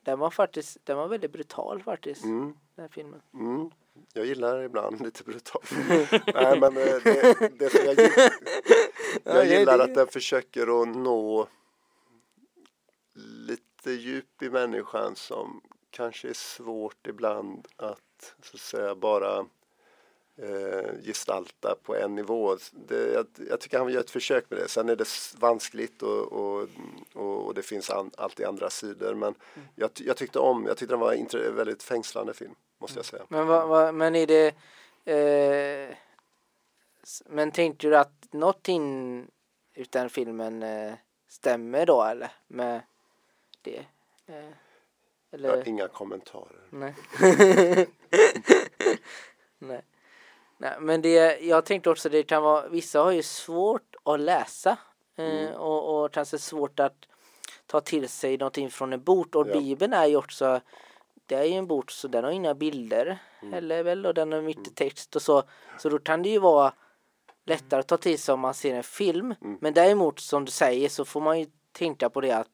[0.00, 2.54] den var faktiskt, den var väldigt brutal faktiskt, Mm.
[2.74, 3.22] den filmen.
[3.34, 3.70] Mm.
[4.12, 5.70] Jag gillar ibland lite brutalt.
[6.34, 8.10] Nej, men eh, det, det jag, gill-
[9.24, 11.48] Ja, jag gillar att den försöker att nå
[13.14, 19.46] lite djup i människan som kanske är svårt ibland att så att säga bara
[21.04, 22.56] gestalta på en nivå.
[22.72, 24.68] Det, jag, jag tycker han gör ett försök med det.
[24.68, 25.08] Sen är det
[25.38, 26.68] vanskligt och, och,
[27.14, 29.14] och, och det finns an, alltid andra sidor.
[29.14, 29.34] Men
[29.74, 33.04] jag, ty- jag tyckte om, jag tyckte den var en väldigt fängslande film, måste jag
[33.06, 33.22] säga.
[33.28, 34.54] Men, vad, vad, men är det,
[35.04, 35.96] eh,
[37.26, 39.26] men tänkte du att någonting
[39.74, 40.94] utan filmen eh,
[41.28, 42.80] stämmer då eller med
[43.62, 43.78] det?
[44.26, 44.52] Eh, Jag
[45.30, 45.48] eller?
[45.56, 46.60] har inga kommentarer.
[46.70, 46.94] Nej.
[49.58, 49.82] Nej.
[50.58, 54.70] Nej, men det, jag tänkte också det kan vara, vissa har ju svårt att läsa
[55.16, 55.54] eh, Mm.
[55.54, 56.96] och, och kanske svårt att
[57.66, 59.52] ta till sig någonting från en bok och Ja.
[59.52, 60.60] Bibeln är ju också
[61.26, 63.52] det är ju en bok så den har inga bilder Mm.
[63.54, 65.42] heller väl och den har mycket text och så
[65.78, 66.72] så då kan det ju vara
[67.46, 69.58] lättare att ta till sig om man ser en film Mm.
[69.60, 72.48] men däremot som du säger så får man ju tänka på det att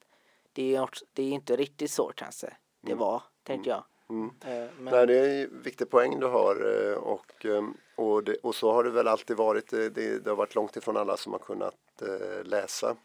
[0.52, 2.46] det är, det är inte riktigt så kanske
[2.80, 2.98] det Mm.
[2.98, 3.84] var tänkte jag
[4.14, 4.30] Mm.
[4.44, 8.36] Eh, men, Nej, det är en viktig poäng du har eh, och, eh, och, det,
[8.36, 9.68] och så har det väl alltid varit.
[9.70, 12.96] Det, det, det har varit långt ifrån alla som har kunnat eh, läsa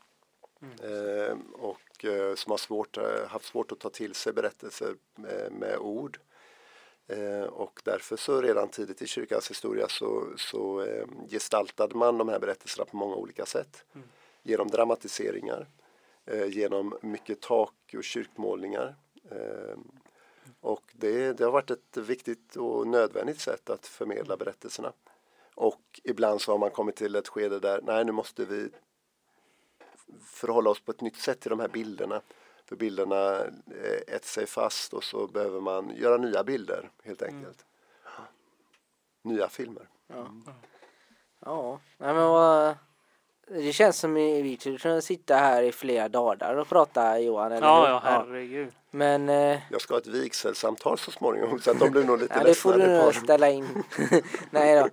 [0.82, 5.52] eh, och eh, som har svårt, eh, haft svårt att ta till sig berättelser med,
[5.52, 6.20] med ord.
[7.08, 12.30] Eh, och därför så redan tidigt i kyrkans historia så, så eh, gestaltade man de
[12.30, 13.86] här berättelserna på många olika sätt.
[14.44, 15.68] Genom dramatiseringar,
[16.26, 18.96] eh, genom mycket tak och kyrkmålningar.
[20.62, 24.94] Och det, det har varit ett viktigt och nödvändigt sätt att förmedla berättelserna.
[25.56, 28.70] Och ibland så har man kommit till ett skede där, nej nu måste vi
[30.26, 32.22] förhålla oss på ett nytt sätt till de här bilderna.
[32.66, 37.66] För bilderna eh, äter sig fast och så behöver man göra nya bilder helt enkelt.
[39.22, 39.88] Nya filmer.
[41.46, 42.76] Ja, nej men vad,
[43.48, 47.52] det känns som i- vi skulle kunna sitta här i flera dagar och prata Johan.
[47.52, 47.88] Eller Ja, hur?
[47.88, 48.74] ja, herregud.
[48.92, 52.34] Men eh, Jag ska ha ett vigselsamtal så småningom så att de blir nog lite
[52.38, 53.84] ja, det får du nog ställa in.
[54.50, 54.90] nej då,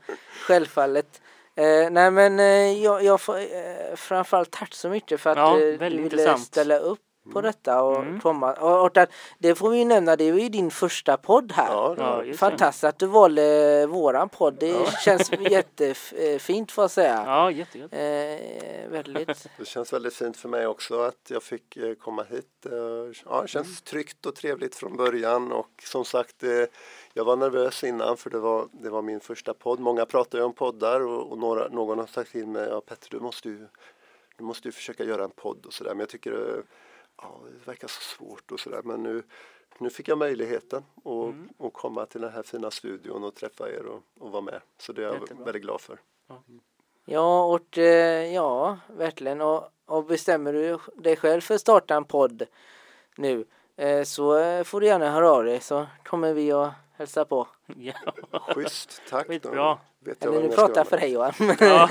[0.46, 1.20] självfallet.
[1.54, 5.56] Eh, nej men eh, jag, jag får eh, framförallt tack så mycket för att Ja,
[5.56, 6.40] du ville intressant.
[6.46, 6.98] ställa upp
[7.32, 8.20] på detta och Mm.
[8.20, 8.52] komma.
[8.52, 11.68] Och, och att, det får vi ju nämna, det var ju din första podd här.
[11.72, 12.34] Ja, Ja.
[12.34, 14.54] Fantastiskt att du valde våran podd.
[14.60, 14.74] Det
[15.04, 17.22] känns jättefint får jag säga.
[17.26, 17.92] Ja, jättegött.
[17.92, 19.46] Eh, väldigt.
[19.58, 22.66] det känns väldigt fint för mig också att jag fick eh, komma hit.
[22.66, 22.72] Eh,
[23.24, 26.50] Ja, det känns tryggt och trevligt från början och som sagt eh,
[27.14, 29.80] jag var nervös innan för det var, det var min första podd.
[29.80, 33.08] Många pratar ju om poddar och, och några, någon har sagt till mig ja, Petter
[33.10, 33.66] du måste ju
[34.38, 36.62] du måste ju försöka göra en podd och sådär men jag tycker
[37.22, 39.22] ja, det verkar så svårt och sådär men nu,
[39.78, 43.86] nu fick jag möjligheten att att komma till den här fina studion och träffa er
[43.86, 44.60] och, och vara med.
[44.78, 45.44] Så det är jag Jättebra.
[45.44, 45.98] väldigt glad för.
[47.04, 49.40] Ja, och eh, ja, verkligen.
[49.40, 52.46] Och, och bestämmer du dig själv för att starta en podd
[53.16, 53.44] nu
[53.76, 57.48] eh, så eh, får du gärna höra av dig så kommer vi att hälsa på.
[57.76, 57.94] Ja.
[58.54, 59.26] Schysst, tack.
[59.26, 59.78] Skitbra.
[59.98, 61.32] Vet jag Eller nu pratar jag för dig Johan.
[61.60, 61.90] Ja.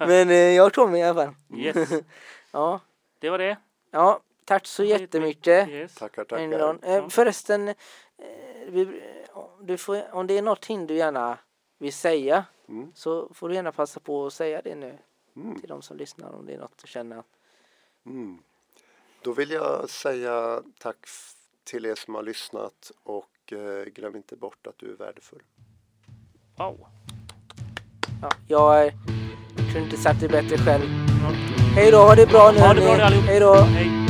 [0.06, 1.34] Men jag kommer i alla fall.
[1.58, 1.90] Yes,
[2.50, 2.80] Ja,
[3.18, 3.56] det var det.
[3.90, 5.68] ja tack så jättemycket.
[5.68, 5.94] Yes.
[5.94, 6.78] Tackar, tackar.
[6.88, 7.74] Eh, förresten, eh,
[8.68, 9.02] vi,
[9.62, 11.38] du får, om det är någonting du gärna
[11.78, 12.92] vill säga Mm.
[12.94, 14.98] så får du gärna passa på att säga det nu
[15.36, 15.60] Mm.
[15.60, 17.22] till de som lyssnar om det är något du känner
[18.06, 18.38] Mm.
[19.22, 20.96] Då vill jag säga tack
[21.64, 25.42] till er som har lyssnat och eh, glöm inte bort att du är värdefull.
[26.56, 26.86] Wow.
[28.20, 28.92] ja, jag
[29.72, 30.84] kunde inte sagt det bättre själv.
[31.74, 32.60] Hej då, ha det bra nu.
[32.60, 33.24] Ha det bra allihop.
[33.26, 33.54] Hej då.
[33.54, 34.01] Hej.